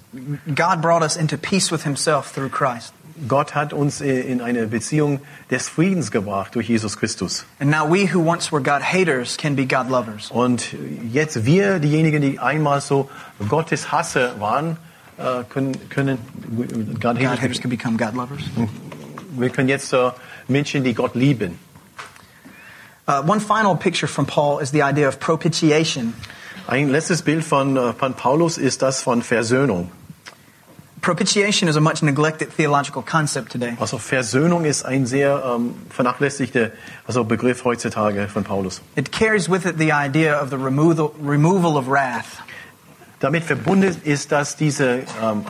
God 0.56 0.82
brought 0.82 1.02
us 1.02 1.18
into 1.18 1.38
peace 1.38 1.72
with 1.72 1.84
himself 1.84 2.32
through 2.34 2.50
Christ. 2.50 2.94
Gott 3.28 3.54
hat 3.54 3.74
uns 3.74 4.00
äh, 4.00 4.22
in 4.22 4.42
eine 4.42 4.68
Beziehung 4.68 5.20
des 5.52 5.68
Friedens 5.68 6.12
gebracht 6.12 6.56
durch 6.56 6.70
Jesus 6.70 6.98
Christus. 6.98 7.46
And 7.60 7.70
now 7.70 7.86
we 7.86 8.14
who 8.14 8.20
once 8.20 8.52
were 8.52 8.62
God 8.62 8.82
haters 8.82 9.36
can 9.36 9.56
be 9.56 9.66
God 9.66 9.90
lovers. 9.90 10.32
Und 10.32 10.76
jetzt 11.12 11.46
wir, 11.46 11.80
diejenigen, 11.80 12.22
die 12.22 12.40
einmal 12.40 12.80
so 12.80 13.10
Gottes 13.50 13.92
Hasse 13.92 14.36
waren, 14.40 14.78
äh, 15.18 15.44
können, 15.50 15.78
können 15.90 16.20
God 17.00 17.20
God 17.20 17.42
haters 17.42 17.60
can 17.60 17.70
become 17.70 17.98
God 17.98 18.14
lovers. 18.14 18.44
wir 19.32 19.50
können 19.50 19.68
jetzt 19.68 19.94
Menschen, 20.48 20.84
die 20.84 20.94
Gott 20.94 21.16
lieben. 21.16 21.60
Uh, 23.10 23.24
one 23.24 23.40
final 23.40 23.76
picture 23.76 24.06
from 24.06 24.28
Paul 24.28 24.60
is 24.60 24.70
the 24.70 24.84
idea 24.84 25.08
of 25.08 25.20
propitiation. 25.20 26.14
Ein 26.68 26.90
letztes 26.90 27.24
Bild 27.24 27.44
von, 27.44 27.76
äh, 27.76 27.94
von 27.94 28.14
Paulus 28.14 28.60
ist 28.60 28.84
das 28.84 29.02
von 29.02 29.24
Versöhnung. 29.24 29.90
Propitiation 31.02 31.68
is 31.68 31.76
a 31.76 31.82
much 31.82 32.04
neglected 32.04 32.56
theological 32.56 33.02
concept 33.02 33.52
today. 33.52 33.76
Also 33.80 33.98
Versöhnung 33.98 34.64
ist 34.64 34.86
ein 34.86 35.08
sehr 35.08 35.42
ähm, 35.44 35.74
vernachlässigter 35.90 36.70
also 37.08 37.24
Begriff 37.24 37.64
heutzutage 37.64 38.28
von 38.28 38.44
Paulus. 38.44 38.80
It 38.96 39.12
carries 39.12 39.50
with 39.50 39.66
it 39.66 39.80
the 39.80 39.92
idea 39.92 40.40
of 40.40 40.52
the 40.52 40.58
removal, 40.58 41.16
removal 41.20 41.78
of 41.78 41.88
wrath. 41.88 42.44
Damit 43.22 43.44
verbunden 43.44 43.98
ist, 44.04 44.32
dass 44.32 44.56
dieser 44.56 44.98
ähm, 44.98 45.46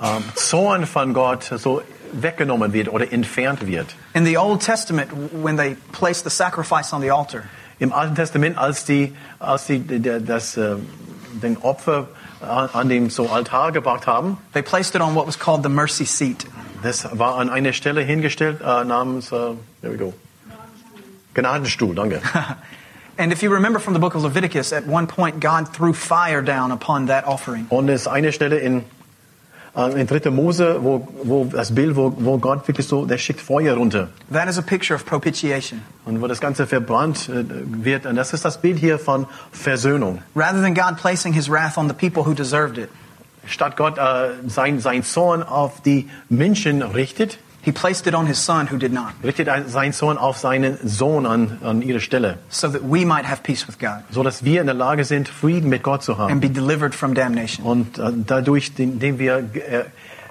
ähm, 0.00 0.22
Zorn 0.36 0.86
von 0.86 1.14
Gott 1.14 1.50
so 1.56 1.82
weggenommen 2.22 2.72
wird 2.72 2.88
oder 2.88 3.12
entfernt 3.12 3.66
wird. 3.66 3.94
In 4.14 4.24
the 4.24 4.38
Old 4.38 4.62
Testament, 4.62 5.10
when 5.32 5.56
they 5.56 5.76
placed 5.92 6.24
the 6.24 6.30
sacrifice 6.30 6.92
on 6.92 7.00
the 7.00 7.10
altar, 7.10 7.44
Im 7.78 7.92
Alten 7.92 8.14
Testament, 8.14 8.56
als 8.56 8.86
die, 8.86 9.14
als 9.38 9.66
die 9.66 9.84
das, 10.00 10.56
äh, 10.56 10.76
den 11.42 11.58
Opfer 11.58 12.08
an, 12.40 12.70
an 12.72 12.88
dem 12.88 13.10
so 13.10 13.28
Altar 13.28 13.72
gebracht 13.72 14.06
haben, 14.06 14.38
they 14.54 14.62
placed 14.62 14.94
it 14.94 15.02
on 15.02 15.14
what 15.14 15.26
was 15.26 15.38
called 15.38 15.62
the 15.62 15.68
mercy 15.68 16.06
seat. 16.06 16.46
das 16.82 17.06
war 17.18 17.36
an 17.36 17.50
einer 17.50 17.72
Stelle 17.72 18.00
hingestellt 18.00 18.60
äh, 18.62 18.84
namens, 18.84 19.30
äh, 19.30 19.54
there 19.82 19.92
we 19.92 19.98
go, 19.98 20.14
Gnadenstuhl, 21.34 21.94
danke. 21.94 22.22
And 23.18 23.32
if 23.32 23.42
you 23.42 23.50
remember 23.50 23.78
from 23.80 23.94
the 23.94 23.98
book 23.98 24.14
of 24.14 24.22
Leviticus, 24.22 24.74
at 24.74 24.86
one 24.86 25.06
point 25.06 25.40
God 25.40 25.72
threw 25.72 25.94
fire 25.94 26.42
down 26.42 26.70
upon 26.70 27.06
that 27.06 27.26
offering. 27.26 27.66
Und 27.70 27.88
es 27.88 28.06
eine 28.06 28.30
Stelle 28.32 28.58
in, 28.58 28.80
äh, 28.80 28.82
in 29.76 30.06
3. 30.06 30.30
Mose, 30.30 30.78
wo, 30.82 31.06
wo 31.22 31.44
das 31.44 31.74
Bild, 31.74 31.96
wo, 31.96 32.12
wo 32.16 32.38
Gott 32.38 32.66
wirklich 32.66 32.86
so, 32.86 33.04
der 33.04 33.18
schickt 33.18 33.40
Feuer 33.40 33.76
runter. 33.76 34.08
That 34.32 34.48
is 34.48 34.58
a 34.58 34.62
picture 34.62 34.94
of 34.94 35.04
propitiation. 35.04 35.82
Und 36.06 36.22
wo 36.22 36.26
das 36.26 36.40
Ganze 36.40 36.66
verbrannt 36.66 37.28
äh, 37.28 37.44
wird. 37.84 38.06
Und 38.06 38.16
das 38.16 38.32
ist 38.32 38.44
das 38.44 38.60
Bild 38.60 38.78
hier 38.78 38.98
von 38.98 39.26
Versöhnung. 39.52 40.22
Rather 40.34 40.62
than 40.62 40.74
God 40.74 40.96
placing 40.96 41.34
his 41.34 41.50
wrath 41.50 41.76
on 41.76 41.88
the 41.88 41.94
people 41.94 42.24
who 42.24 42.32
deserved 42.32 42.78
it, 42.78 42.88
Statt 43.46 43.76
Gott 43.76 43.96
äh, 43.96 44.30
sein, 44.48 44.80
sein 44.80 45.04
Zorn 45.04 45.42
auf 45.42 45.80
die 45.82 46.08
Menschen 46.28 46.82
richtet, 46.82 47.38
he 47.66 47.72
placed 47.72 48.06
it 48.06 48.14
on 48.14 48.26
his 48.26 48.38
son 48.42 48.68
who 48.70 48.78
did 48.78 48.92
not, 48.92 49.12
richtet 49.22 49.48
er 49.48 49.68
sein 49.68 49.92
Zorn 49.92 50.16
auf 50.16 50.38
seinen 50.38 50.78
Sohn 50.88 51.26
an, 51.26 51.58
an 51.62 51.82
ihre 51.82 52.00
Stelle. 52.00 52.38
so 52.48 52.68
that 52.68 52.80
we 52.82 53.04
might 53.04 53.26
have 53.28 53.42
peace 53.42 53.66
with 53.68 53.78
God 53.78 54.04
So 54.10 54.22
dass 54.22 54.42
wir 54.44 54.60
in 54.62 54.66
der 54.66 54.74
Lage 54.74 55.04
sind, 55.04 55.28
Frieden 55.28 55.68
mit 55.68 55.82
Gott 55.82 56.02
zu 56.02 56.12
and 56.12 56.20
haben. 56.30 56.40
be 56.40 56.48
delivered 56.48 56.94
from 56.94 57.14
damnation. 57.14 57.66
Und 57.66 57.98
äh, 57.98 58.12
dadurch, 58.26 58.72
indem 58.78 59.18
wir 59.18 59.38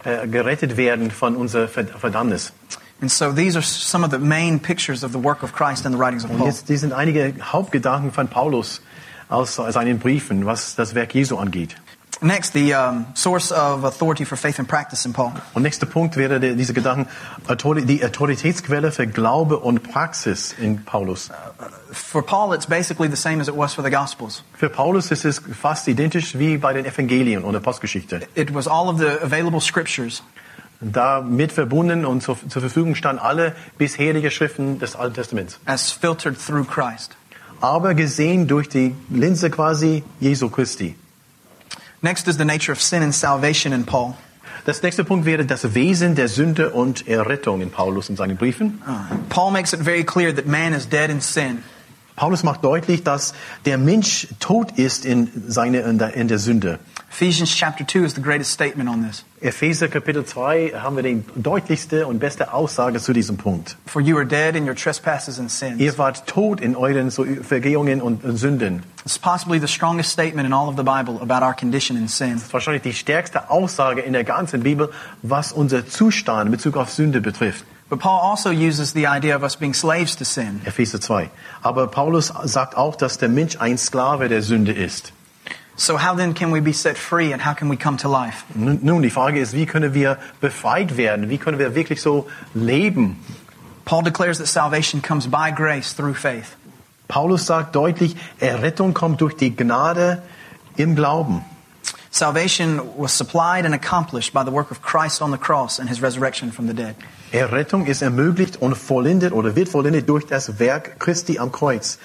äh, 0.04 0.24
äh, 0.24 0.28
gerettet 0.28 0.78
werden 0.78 1.12
von 1.12 1.36
unserer 1.36 1.68
Ver- 1.68 1.86
Verdammnis. 1.86 2.54
And 3.02 3.12
so 3.12 3.32
these 3.34 3.58
are 3.58 3.62
some 3.64 4.06
of 4.06 4.12
the 4.12 4.18
main 4.18 4.58
pictures 4.60 5.04
of 5.04 5.12
the 5.12 5.22
work 5.22 5.44
of 5.44 5.52
Christ 5.54 5.86
in 5.86 5.92
the 5.92 6.00
writings 6.00 6.24
of 6.24 6.32
Und 6.32 6.38
Paul. 6.38 6.48
jetzt, 6.48 6.70
die 6.70 6.78
sind 6.78 6.94
einige 6.94 7.34
Hauptgedanken 7.44 8.12
von 8.14 8.30
Paulus 8.30 8.82
aus 9.28 9.56
seinen 9.56 10.00
Briefen, 10.00 10.46
was 10.46 10.76
das 10.76 10.96
Werk 10.96 11.14
Jesu 11.14 11.36
angeht. 11.38 11.76
Next, 12.26 12.54
the 12.54 12.74
um, 12.74 13.06
source 13.14 13.52
of 13.52 13.84
authority 13.84 14.26
for 14.26 14.36
faith 14.36 14.58
and 14.58 14.68
practice 14.68 15.06
in 15.06 15.14
Paul. 15.14 15.32
Und 15.54 15.62
nächster 15.62 15.86
Punkt 15.86 16.18
wäre 16.18 16.40
der, 16.40 16.56
diese 16.56 16.74
Gedanken, 16.74 17.08
die 17.88 18.04
Autoritätsquelle 18.04 18.92
für 18.92 19.06
Glaube 19.06 19.60
und 19.60 19.84
Praxis 19.84 20.56
in 20.60 20.84
Paulus. 20.84 21.30
For 21.92 22.24
Paul, 22.24 22.56
it's 22.56 22.66
basically 22.66 23.08
the 23.10 23.16
same 23.16 23.40
as 23.40 23.48
it 23.48 23.56
was 23.56 23.76
for 23.76 23.84
the 23.84 23.92
Gospels. 23.92 24.44
Für 24.56 24.70
Paulus 24.70 25.12
ist 25.12 25.24
es 25.24 25.40
fast 25.40 25.88
identisch 25.88 26.40
wie 26.40 26.58
bei 26.58 26.74
den 26.74 26.86
Evangelien 26.86 27.44
und 27.44 27.54
der 27.54 27.60
Postgeschichte. 27.60 28.22
It 28.34 28.56
was 28.56 28.68
all 28.68 28.90
of 28.90 28.98
the 28.98 29.22
available 29.22 29.62
scriptures 29.62 30.24
Damit 30.82 31.52
verbunden 31.52 32.06
und 32.06 32.24
zur, 32.24 32.38
zur 32.50 32.60
Verfügung 32.62 32.96
standen 32.96 33.22
alle 33.22 33.56
bisherigen 33.78 34.32
Schriften 34.32 34.80
des 34.80 34.96
Alten 34.96 35.14
Testaments. 35.14 35.60
as 35.66 35.92
filtered 35.92 36.38
through 36.44 36.66
Christ. 36.66 37.16
Aber 37.62 37.94
gesehen 37.94 38.48
durch 38.48 38.68
die 38.68 38.96
Linse 39.12 39.52
quasi 39.52 40.04
Jesu 40.20 40.50
Christi. 40.50 40.96
Next 42.02 42.28
is 42.28 42.38
the 42.38 42.46
nature 42.46 42.72
of 42.72 42.82
sin 42.82 43.04
and 43.04 43.14
salvation 43.14 43.74
in 43.74 43.86
Paul. 43.86 44.16
Das 44.66 44.82
nächste 44.82 45.04
Punkt 45.04 45.26
wäre 45.26 45.46
das 45.46 45.76
Wesen 45.76 46.16
der 46.16 46.28
Sünde 46.28 46.72
und 46.72 47.08
Errettung 47.08 47.62
in 47.62 47.70
Paulus 47.70 48.10
in 48.10 48.16
seinen 48.16 48.36
Briefen. 48.36 48.82
Ah. 48.86 49.16
Paul 49.30 49.52
makes 49.52 49.74
it 49.74 49.80
very 49.80 50.04
clear 50.04 50.34
that 50.34 50.48
man 50.48 50.74
is 50.74 50.88
dead 50.88 51.12
in 51.12 51.22
sin. 51.22 51.64
Paulus 52.16 52.44
macht 52.44 52.64
deutlich, 52.64 53.04
dass 53.04 53.34
der 53.66 53.78
Mensch 53.78 54.28
tot 54.40 54.72
ist 54.78 55.06
in, 55.06 55.30
seine, 55.48 55.80
in, 55.82 55.98
der, 55.98 56.14
in 56.14 56.28
der 56.28 56.40
Sünde. 56.40 56.80
Ephesians 57.12 57.56
chapter 57.56 57.86
2 57.86 58.00
is 58.06 58.16
the 58.16 58.22
greatest 58.22 58.52
statement 58.52 58.90
on 58.90 59.04
this. 59.04 59.24
Epheser 59.42 59.88
Kapitel 59.88 60.26
2 60.26 60.74
haben 60.76 60.98
wir 60.98 61.04
die 61.04 61.24
deutlichste 61.36 62.08
und 62.08 62.20
beste 62.20 62.54
Aussage 62.54 63.00
zu 63.00 63.14
diesem 63.14 63.38
Punkt. 63.38 63.78
For 63.86 64.02
you 64.02 64.18
are 64.18 64.26
dead 64.26 64.56
in 64.56 64.68
your 64.68 64.76
trespasses 64.76 65.40
and 65.40 65.50
sins. 65.50 65.80
Ihr 65.80 65.98
wart 65.98 66.26
tot 66.28 66.60
in 66.60 66.76
euren 66.76 67.12
Vergehungen 67.12 68.02
und 68.02 68.22
Sünden. 68.38 68.84
It's 69.06 69.20
possibly 69.20 69.60
the 69.60 69.68
strongest 69.68 70.12
statement 70.12 70.46
in 70.46 70.54
all 70.54 70.68
of 70.68 70.76
the 70.76 70.84
Bible 70.84 71.22
about 71.22 71.46
our 71.46 71.54
condition 71.54 71.96
in 71.96 72.10
sin. 72.10 72.34
Das 72.34 72.44
ist 72.44 72.54
wahrscheinlich 72.54 72.84
die 72.84 72.94
stärkste 72.94 73.50
Aussage 73.50 74.02
in 74.02 74.12
der 74.12 74.26
ganzen 74.26 74.64
Bibel, 74.64 74.90
was 75.22 75.54
unser 75.54 75.88
Zustand 75.88 76.48
in 76.48 76.52
Bezug 76.52 76.76
auf 76.76 76.90
Sünde 76.90 77.22
betrifft. 77.22 77.66
But 77.96 78.02
Paul 78.02 78.20
also 78.20 78.50
uses 78.50 78.92
the 78.92 79.08
idea 79.08 79.38
of 79.38 79.44
us 79.44 79.56
being 79.56 79.74
slaves 79.74 80.18
to 80.18 80.26
sin. 80.26 80.60
Epheser 80.66 81.00
2. 81.00 81.30
Aber 81.64 81.88
Paulus 81.88 82.30
sagt 82.44 82.76
auch, 82.76 82.98
dass 82.98 83.18
der 83.18 83.30
Mensch 83.30 83.56
ein 83.62 83.78
Sklave 83.78 84.28
der 84.28 84.42
Sünde 84.42 84.74
ist. 84.74 85.14
So 85.78 85.98
how 85.98 86.18
then 86.18 86.34
can 86.34 86.52
we 86.52 86.60
be 86.60 86.74
set 86.74 86.98
free 86.98 87.32
and 87.32 87.46
how 87.46 87.56
can 87.56 87.70
we 87.70 87.78
come 87.78 87.96
to 87.98 88.10
life? 88.10 88.44
Nun, 88.54 89.02
die 89.02 89.10
Frage 89.10 89.40
ist, 89.40 89.54
wie 89.54 89.66
können 89.66 89.94
wir 89.94 90.18
befreit 90.42 90.98
werden? 90.98 91.30
Wie 91.30 91.38
können 91.38 91.58
wir 91.58 91.74
wirklich 91.74 92.02
so 92.02 92.28
leben? 92.54 93.16
Paul 93.86 94.04
declares 94.04 94.40
that 94.40 94.48
salvation 94.48 95.02
comes 95.02 95.28
by 95.28 95.52
grace 95.56 95.96
through 95.96 96.18
faith. 96.18 96.58
Paulus 97.08 97.46
sagt 97.46 97.78
deutlich, 97.78 98.18
Errettung 98.42 98.94
kommt 98.94 99.22
durch 99.22 99.38
die 99.38 99.56
Gnade 99.56 100.22
im 100.76 100.96
Glauben. 100.96 101.46
Salvation 102.16 102.80
was 102.96 103.12
supplied 103.12 103.66
and 103.66 103.76
accomplished 103.76 104.32
by 104.32 104.46
the 104.46 104.52
work 104.52 104.72
of 104.72 104.82
Christ 104.82 105.22
on 105.22 105.32
the 105.32 105.38
cross 105.38 105.80
and 105.80 105.90
his 105.90 106.02
resurrection 106.02 106.50
from 106.50 106.68
the 106.68 106.74
dead. 106.74 106.96
Errettung 107.34 107.88
ist 107.88 108.02
ermöglicht 108.02 108.62
und 108.62 108.78
vollendet 108.78 109.34
oder 109.34 109.58
wird 109.58 109.68
vollendet 109.68 110.08
durch 110.08 110.26
das 110.26 110.58
Werk 110.58 110.98
Christi 110.98 111.40
am 111.40 111.52
Kreuz 111.52 112.00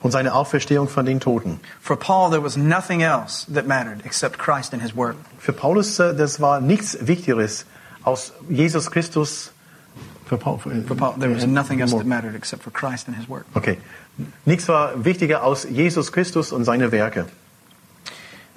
und 0.00 0.10
seine 0.10 0.34
Auferstehung 0.34 0.88
von 0.88 1.06
den 1.06 1.20
Toten. 1.20 1.60
For 1.80 1.96
Paul, 1.96 2.30
there 2.30 2.42
was 2.42 2.56
nothing 2.56 3.02
else 3.02 3.46
that 3.54 3.68
mattered 3.68 4.04
except 4.04 4.36
Christ 4.36 4.72
and 4.72 4.82
his 4.82 4.96
work. 4.96 5.14
Für 5.38 5.52
Paulus, 5.52 6.00
äh, 6.00 6.12
das 6.12 6.40
war 6.40 6.60
nichts 6.60 6.98
Wichtigeres 7.00 7.66
aus 8.02 8.32
Jesus 8.48 8.90
Christus. 8.90 9.52
Für 10.26 10.38
Paul, 10.38 10.58
für, 10.58 10.70
For 10.88 10.96
Paul, 10.96 11.14
there 11.20 11.32
was 11.32 11.44
äh, 11.44 11.46
nothing 11.46 11.78
else 11.78 11.96
that 11.96 12.04
mattered 12.04 12.34
except 12.34 12.64
for 12.64 12.72
Christ 12.72 13.06
and 13.06 13.16
his 13.16 13.28
work. 13.28 13.46
Okay. 13.54 13.78
Nichts 14.44 14.66
war 14.66 15.04
wichtiger 15.04 15.44
aus 15.44 15.68
Jesus 15.70 16.10
Christus 16.10 16.50
und 16.50 16.64
seine 16.64 16.90
Werke. 16.90 17.26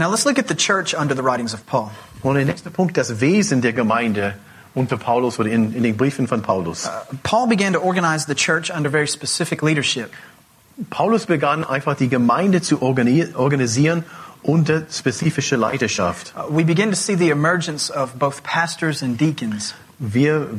Now 0.04 0.10
let's 0.10 0.26
look 0.26 0.38
at 0.38 0.50
the 0.50 0.56
church 0.56 0.94
under 0.94 1.16
the 1.16 1.24
writings 1.24 1.54
of 1.54 1.66
Paul. 1.66 1.89
Und 2.24 2.36
der 2.36 2.44
nächste 2.44 2.70
Punkt, 2.70 2.98
das 2.98 3.22
Wesen 3.22 3.62
der 3.62 3.72
Gemeinde 3.72 4.34
unter 4.76 4.98
Paulus 4.98 5.39
oder 5.39 5.50
in, 5.50 5.74
in 5.74 5.84
den 5.84 5.96
Briefen 5.96 6.28
von 6.28 6.42
Paulus. 6.42 6.89
Paul 7.24 7.48
began 7.48 7.72
to 7.72 7.80
organize 7.80 8.26
the 8.28 8.36
church 8.36 8.70
under 8.70 8.89
very 8.89 9.08
specific 9.08 9.62
leadership. 9.62 10.12
Paulus 10.89 11.26
begann 11.26 11.63
einfach 11.63 11.96
die 11.96 12.10
Gemeinde 12.10 12.62
zu 12.62 12.80
organi- 12.82 13.34
organisieren 13.34 14.04
unter 14.42 14.84
spezifischer 14.92 15.56
Leiterschaft. 15.56 16.34
Uh, 16.36 16.54
we 16.54 16.66
begin 16.66 16.89
to 16.89 16.98
see 16.98 17.16
the 17.16 17.30
emergence 17.30 17.89
of 17.89 18.20
both 18.20 18.44
pastors 18.44 19.02
and 19.04 19.18
deacons. 19.18 19.74
Wir 20.00 20.50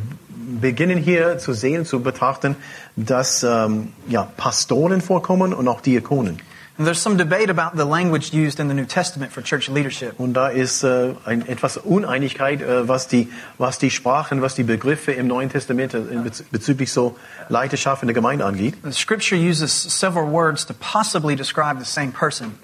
beginnen 0.59 0.97
hier 0.97 1.37
zu 1.37 1.53
sehen, 1.53 1.85
zu 1.85 2.01
betrachten, 2.01 2.57
dass 2.97 3.43
ähm, 3.43 3.93
ja, 4.09 4.23
Pastoren 4.39 5.03
vorkommen 5.03 5.53
und 5.53 5.69
auch 5.69 5.83
Diakonen. 5.83 6.39
And 6.77 6.87
there's 6.89 7.01
some 7.01 7.17
debate 7.17 7.51
about 7.51 7.77
the 7.77 7.85
language 7.85 8.33
used 8.35 8.59
in 8.59 8.67
the 8.69 8.75
New 8.75 8.85
Testament 8.87 9.31
for 9.33 9.43
church 9.45 9.69
leadership. 9.69 10.19
Und 10.19 10.35
da 10.35 10.49
ist 10.49 10.83
äh, 10.83 11.15
ein, 11.25 11.47
etwas 11.47 11.77
Uneinigkeit, 11.77 12.63
äh, 12.63 12.89
was, 12.89 13.07
die, 13.07 13.29
was 13.59 13.79
die 13.79 13.91
Sprachen, 13.93 14.43
was 14.43 14.57
die 14.57 14.65
Begriffe 14.65 15.13
im 15.13 15.29
Neuen 15.29 15.51
Testament 15.51 15.95
äh, 15.95 15.99
bez- 15.99 16.43
bezüglich 16.51 16.91
so 16.93 17.17
Leiterschaft 17.49 18.03
in 18.03 18.09
der 18.09 18.15
Gemeinde 18.15 18.45
angeht. 18.45 18.75
The 18.83 18.91
scripture 18.91 19.41
uses 19.41 19.71
several 19.73 20.29
words 20.33 20.67
to 20.67 20.75
possibly 20.75 21.37
describe 21.37 21.79
the 21.79 21.89
same 21.89 22.11
person. 22.11 22.59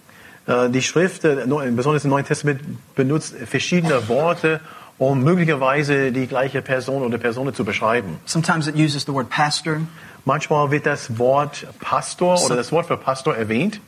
Äh, 0.46 0.70
die 0.70 0.82
Schrift, 0.82 1.24
äh, 1.24 1.46
besonders 1.70 2.02
im 2.02 2.10
Neuen 2.10 2.24
Testament, 2.26 2.62
benutzt 2.96 3.34
verschiedene 3.46 4.08
Worte, 4.08 4.60
um 4.98 5.22
möglicherweise 5.22 6.10
die 6.10 6.26
gleiche 6.26 6.62
Person 6.62 7.02
oder 7.02 7.16
Personen 7.16 7.54
zu 7.54 7.64
beschreiben. 7.64 8.18
Sometimes 8.26 8.66
it 8.66 8.74
uses 8.74 9.04
the 9.06 9.12
word 9.12 9.30
pastor. 9.30 9.76
Manchmal 10.24 10.72
wird 10.72 10.84
das 10.84 11.16
Wort 11.16 11.64
Pastor 11.78 12.42
oder 12.44 12.56
das 12.56 12.72
Wort 12.72 12.86
für 12.86 12.96
Pastor 12.96 13.36
erwähnt. 13.36 13.80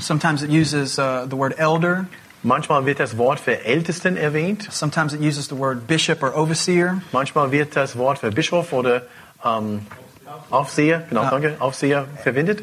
Sometimes 0.00 0.42
it 0.42 0.50
uses 0.50 0.98
uh, 0.98 1.26
the 1.28 1.36
word 1.36 1.54
elder. 1.58 2.06
Manchmal 2.42 2.84
wird 2.84 3.00
das 3.00 3.16
Wort 3.16 3.40
für 3.40 3.64
Ältesten 3.64 4.16
erwähnt. 4.16 4.68
Sometimes 4.70 5.14
it 5.14 5.20
uses 5.20 5.48
the 5.48 5.56
word 5.56 5.86
bishop 5.86 6.22
or 6.22 6.36
overseer. 6.36 7.00
Manchmal 7.12 7.50
wird 7.50 7.74
das 7.74 7.96
Wort 7.96 8.18
für 8.18 8.30
Bischof 8.30 8.72
oder 8.72 9.02
ähm, 9.44 9.86
Aufseher, 10.50 11.04
genau, 11.08 11.28
danke, 11.30 11.56
Aufseher 11.58 12.06
verwendet. 12.22 12.62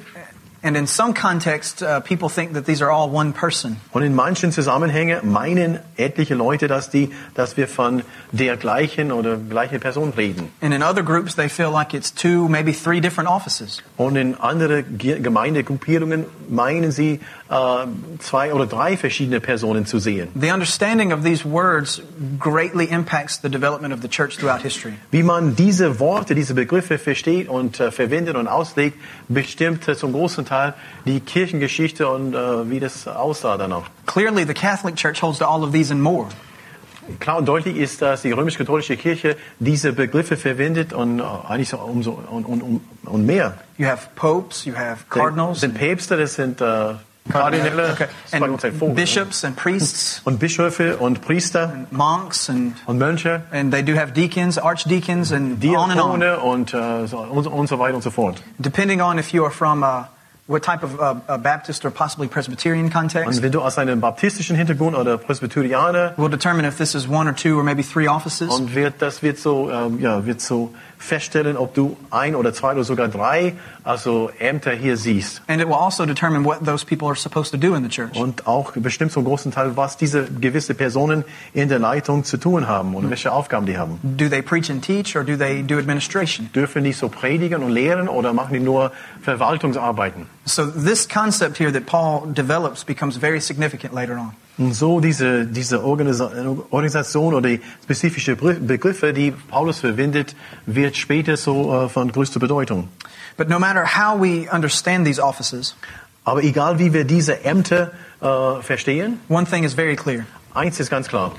And 0.64 0.78
in 0.78 0.86
some 0.86 1.14
contexts, 1.16 1.82
uh, 1.82 2.02
people 2.02 2.30
think 2.30 2.54
that 2.54 2.66
these 2.66 2.84
are 2.84 2.92
all 2.92 3.10
one 3.10 3.34
person. 3.34 3.78
Und 3.94 4.04
in 4.04 4.14
manchen 4.14 4.52
Zusammenhängen 4.52 5.32
meinen 5.32 5.80
etliche 5.98 6.36
Leute, 6.36 6.68
dass, 6.68 6.92
die, 6.92 7.10
dass 7.34 7.58
wir 7.58 7.68
von 7.68 8.04
der 8.32 8.58
gleichen 8.58 9.12
oder 9.12 9.38
gleichen 9.38 9.80
Person 9.80 10.14
reden. 10.16 10.52
And 10.62 10.74
in 10.74 10.84
other 10.84 11.02
groups, 11.02 11.36
they 11.36 11.50
feel 11.50 11.72
like 11.72 11.96
it's 11.96 12.12
two, 12.12 12.48
maybe 12.48 12.74
three 12.74 13.02
different 13.02 13.28
offices. 13.28 13.82
Und 13.98 14.18
in 14.18 14.36
andere 14.36 14.84
Gemeindegruppierungen 14.84 16.26
meinen 16.48 16.92
sie, 16.92 17.22
äh, 17.52 17.86
zwei 18.20 18.54
oder 18.54 18.66
drei 18.66 18.96
verschiedene 18.96 19.42
Personen 19.42 19.86
zu 19.86 20.00
sehen. 20.00 20.30
The 20.40 20.52
understanding 20.52 21.12
of 21.12 21.24
these 21.24 21.44
words 21.44 22.02
greatly 22.40 22.86
impacts 22.86 23.42
the 23.42 23.50
development 23.50 23.94
of 23.94 24.02
the 24.02 24.08
church 24.08 24.38
throughout 24.38 24.62
history. 24.64 24.94
Wie 25.12 25.22
man 25.22 25.56
diese 25.56 26.00
Worte, 26.00 26.34
diese 26.34 26.54
Begriffe 26.54 26.98
versteht 26.98 27.50
und 27.50 27.80
äh, 27.80 27.92
verwendet 27.92 28.38
und 28.38 28.48
auslegt, 28.48 28.98
bestimmt 29.28 29.86
äh, 29.88 29.98
zum 29.98 30.14
großen 30.14 30.46
Teil 30.46 30.74
die 31.06 31.20
Kirchengeschichte 31.20 32.08
und 32.08 32.34
wie 32.70 32.80
das 32.80 33.08
aussah 33.08 33.58
dann 33.58 33.74
auch. 33.74 33.84
Clearly, 34.06 34.46
the 34.46 34.54
Catholic 34.54 34.96
Church 34.96 35.22
holds 35.22 35.40
to 35.40 35.46
all 35.46 35.64
of 35.64 35.72
these 35.72 35.92
and 35.92 36.02
more. 36.02 36.28
Klar 37.20 37.38
und 37.38 37.46
deutlich 37.48 37.76
ist, 37.76 38.02
dass 38.02 38.22
die 38.22 38.32
römisch-katholische 38.32 38.96
Kirche 38.96 39.36
diese 39.60 39.92
Begriffe 39.92 40.38
verwendet 40.38 40.94
und 40.94 41.20
eigentlich 41.22 41.70
so 41.70 41.78
umso 41.78 42.12
und, 42.30 42.46
und, 42.46 42.82
und 43.04 43.26
mehr. 43.26 43.58
You 43.78 43.88
have 43.88 44.10
popes, 44.16 44.66
you 44.66 44.76
have 44.76 45.04
cardinals, 45.10 45.60
Das 45.60 45.62
sind 45.62 45.74
Päpste, 45.74 46.16
das 46.16 46.36
sind 46.36 46.62
äh, 46.62 46.94
Kardinäle, 47.30 47.92
okay, 47.92 48.08
das 48.32 48.42
war 48.42 48.50
uns 48.50 48.66
and 48.66 48.96
bishops 48.96 49.46
and 49.46 49.56
priests, 49.56 50.22
und 50.26 50.40
Bischöfe 50.40 50.98
und 50.98 51.22
Priester 51.22 51.86
monks, 51.92 52.50
and 52.50 52.76
und 52.88 52.98
Mönche, 52.98 53.42
and 53.52 53.72
they 53.72 53.84
do 53.84 53.96
have 53.96 54.14
deacons, 54.14 54.58
archdeacons, 54.58 55.32
and 55.32 55.64
on 55.64 55.92
and 55.92 56.02
on. 56.02 56.20
Diakone 56.20 56.40
und, 56.40 56.74
äh, 56.74 57.08
so, 57.08 57.20
und, 57.20 57.48
und 57.48 57.68
so 57.68 57.80
weiter 57.80 57.96
und 57.96 58.04
so 58.04 58.10
fort. 58.12 58.42
Depending 58.58 59.02
on 59.02 59.20
if 59.20 59.34
you 59.34 59.44
are 59.44 59.52
from 59.52 59.84
uh, 59.84 60.06
what 60.48 60.64
type 60.64 60.84
of 60.84 61.00
uh, 61.00 61.16
a 61.28 61.38
Baptist 61.38 61.86
or 61.86 61.92
possibly 61.92 62.28
Presbyterian 62.28 62.90
context, 62.90 63.28
Und 63.28 63.42
wenn 63.44 63.52
du 63.52 63.62
aus 63.62 63.78
einem 63.78 64.02
baptistischen 64.02 64.56
Hintergrund 64.56 64.98
oder 64.98 65.18
Presbyterianer 65.18 66.14
will 66.18 66.30
determine 66.30 66.68
if 66.68 66.78
this 66.78 66.96
is 66.96 67.08
one 67.08 67.30
or 67.30 67.36
two 67.36 67.58
or 67.58 67.64
maybe 67.64 67.84
three 67.84 68.08
offices. 68.08 68.50
und 68.50 68.76
wird, 68.76 68.96
das 69.00 69.22
wird 69.22 69.38
so, 69.38 69.72
ähm, 69.72 70.00
ja, 70.00 70.26
wird 70.26 70.42
so 70.42 70.74
feststellen, 71.02 71.58
ob 71.58 71.74
du 71.74 71.98
ein 72.12 72.36
oder 72.36 72.54
zwei 72.54 72.74
oder 72.74 72.84
sogar 72.84 73.08
drei 73.08 73.54
also 73.84 74.30
Ämter 74.40 74.72
hier 74.72 74.98
siehst. 74.98 75.42
And 75.48 75.62
it 75.62 75.68
will 75.68 75.76
also 75.76 76.06
determine 76.06 76.46
what 76.46 76.64
those 76.64 76.86
people 76.86 77.08
are 77.08 77.16
supposed 77.16 77.52
to 77.52 77.58
do 77.58 77.76
in 77.76 77.84
the 77.84 77.90
church. 77.90 78.16
Und 78.16 78.48
auch 78.48 78.74
bestimmt 78.74 79.12
zum 79.12 79.26
großen 79.26 79.52
Teil, 79.52 79.76
was 79.76 79.98
diese 79.98 80.26
gewisse 80.26 80.76
Personen 80.76 81.24
in 81.54 81.70
der 81.70 81.80
Leitung 81.80 82.24
zu 82.24 82.38
tun 82.38 82.68
haben 82.68 82.96
und 82.96 83.10
welche 83.10 83.32
Aufgaben 83.32 83.66
die 83.66 83.78
haben. 83.78 84.00
Do 84.04 84.30
they 84.30 84.42
preach 84.42 84.70
and 84.70 84.84
teach 84.84 85.16
or 85.16 85.24
do 85.24 85.36
they 85.36 85.64
do 85.64 85.78
administration? 85.78 86.50
Dürfen 86.54 86.84
die 86.84 86.94
so 86.94 87.10
predigen 87.10 87.64
und 87.64 87.72
lehren 87.72 88.08
oder 88.08 88.34
machen 88.34 88.54
die 88.54 88.60
nur 88.60 88.92
Verwaltungsarbeiten? 89.22 90.28
So 90.46 90.66
this 90.66 91.08
concept 91.08 91.58
here 91.58 91.72
that 91.72 91.86
Paul 91.86 92.26
develops 92.34 92.84
becomes 92.84 93.16
very 93.18 93.40
significant 93.40 93.94
later 93.94 94.18
on. 94.18 94.34
Und 94.58 94.74
so 94.74 95.00
diese, 95.00 95.46
diese 95.46 95.84
Organisa 95.84 96.32
Organisation 96.72 97.34
oder 97.34 97.50
die 97.50 97.62
spezifische 97.84 98.36
Begriffe, 98.36 99.14
die 99.14 99.32
Paulus 99.32 99.80
verwendet, 99.80 100.36
wird 100.66 100.98
später 100.98 101.38
so 101.38 101.86
äh, 101.86 101.90
von 101.90 102.12
größter 102.12 102.40
Bedeutung. 102.40 102.90
But 103.38 103.50
no 103.50 103.60
matter 103.60 103.86
how 103.86 104.20
we 104.20 104.48
understand 104.52 105.06
these 105.06 105.22
offices, 105.22 105.76
Aber 106.24 106.44
egal 106.44 106.78
wie 106.78 106.94
wir 106.94 107.04
diese 107.04 107.44
Ämter 107.44 107.92
äh, 108.22 108.62
verstehen, 108.62 109.20
one 109.30 109.46
thing 109.46 109.64
is 109.64 109.74
very 109.74 109.96
clear. 109.96 110.26
eins 110.54 110.80
ist 110.80 110.90
ganz 110.90 111.08
klar. 111.08 111.32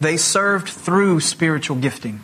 They 0.00 0.16
served 0.16 0.68
through 0.84 1.20
spiritual 1.20 1.78
gifting. 1.80 2.20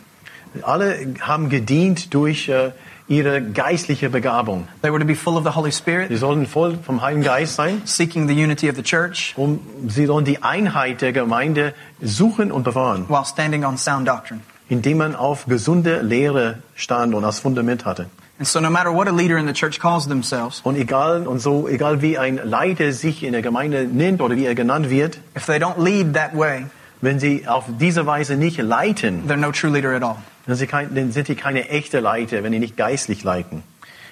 Alle 0.61 1.15
haben 1.19 1.49
gedient 1.49 2.13
durch 2.13 2.47
äh, 2.47 2.71
ihre 3.07 3.41
geistliche 3.41 4.09
Begabung. 4.09 4.67
They 4.81 4.91
were 4.91 4.99
to 4.99 5.05
be 5.05 5.15
full 5.15 5.37
of 5.37 5.43
the 5.43 5.51
Holy 5.55 5.71
Sie 5.71 5.77
Spirit, 5.77 6.17
sollen 6.17 6.47
voll 6.47 6.77
vom 6.83 7.01
Heiligen 7.01 7.23
Geist 7.23 7.55
sein. 7.55 7.81
seeking 7.85 8.27
the 8.27 8.33
unity 8.33 8.69
of 8.69 8.75
the 8.75 8.83
church 8.83 9.33
Um, 9.37 9.59
sie 9.87 10.05
sollen 10.07 10.25
die 10.25 10.41
Einheit 10.41 11.01
der 11.01 11.13
Gemeinde 11.13 11.73
suchen 12.01 12.51
und 12.51 12.63
bewahren, 12.63 13.05
while 13.09 13.25
standing 13.25 13.63
on 13.63 13.77
sound 13.77 14.07
doctrine. 14.07 14.41
indem 14.69 14.97
man 14.97 15.15
auf 15.15 15.45
gesunde 15.45 16.01
Lehre 16.01 16.59
stand 16.75 17.13
und 17.13 17.23
als 17.23 17.39
Fundament 17.39 17.85
hatte. 17.85 18.07
And 18.37 18.45
so 18.47 18.59
no 18.59 18.69
matter 18.69 18.91
what 18.93 19.07
a 19.07 19.11
leader 19.11 19.37
in 19.37 19.47
the 19.47 19.53
church 19.53 19.79
calls 19.79 20.07
themselves, 20.07 20.59
Und 20.65 20.75
egal 20.75 21.25
und 21.27 21.39
so 21.39 21.67
egal 21.69 22.01
wie 22.01 22.17
ein 22.17 22.37
Leiter 22.43 22.91
sich 22.91 23.23
in 23.23 23.31
der 23.33 23.41
Gemeinde 23.41 23.85
nennt 23.85 24.19
oder 24.19 24.35
wie 24.35 24.45
er 24.45 24.55
genannt 24.55 24.89
wird, 24.89 25.19
if 25.37 25.45
they 25.45 25.57
don't 25.57 25.81
lead 25.81 26.13
that 26.15 26.35
way, 26.35 26.65
wenn 27.05 27.19
sie 27.19 27.47
auf 27.47 27.65
diese 27.79 28.05
Weise 28.05 28.35
nicht 28.35 28.57
leiten, 28.57 29.27
they're 29.27 29.37
no 29.37 29.51
true 29.51 29.71
leader 29.71 29.95
at 29.95 30.03
all. 30.03 30.17
dann 30.45 31.11
sind 31.11 31.27
sie 31.27 31.35
keine 31.35 31.69
echte 31.69 31.99
Leiter, 31.99 32.43
wenn 32.43 32.51
sie 32.51 32.59
nicht 32.59 32.75
geistlich 32.75 33.23
leiten. 33.23 33.63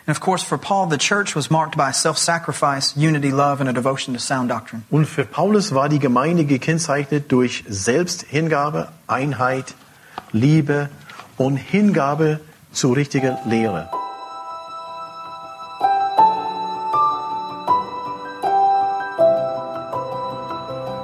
And 0.06 0.18
of 0.18 0.20
course, 0.20 0.44
for 0.44 0.58
Paul, 0.58 0.90
the 0.90 0.98
church 0.98 1.34
was 1.34 1.50
marked 1.50 1.78
by 1.78 1.94
self-sacrifice, 1.94 2.98
unity, 2.98 3.32
love, 3.32 3.62
and 3.62 3.70
a 3.70 3.74
devotion 3.74 4.14
to 4.14 4.20
sound 4.20 4.52
doctrine. 4.52 4.84
Und 4.90 5.06
für 5.06 5.24
Paulus 5.24 5.74
war 5.74 5.88
die 5.88 6.00
Gemeinde 6.00 6.44
gekennzeichnet 6.44 7.32
durch 7.32 7.64
Selbsthingabe, 7.70 8.90
Einheit, 9.08 9.76
Liebe 10.34 10.90
und 11.38 11.56
Hingabe 11.56 12.42
zu 12.74 12.92
richtiger 12.92 13.40
Lehre. 13.46 13.90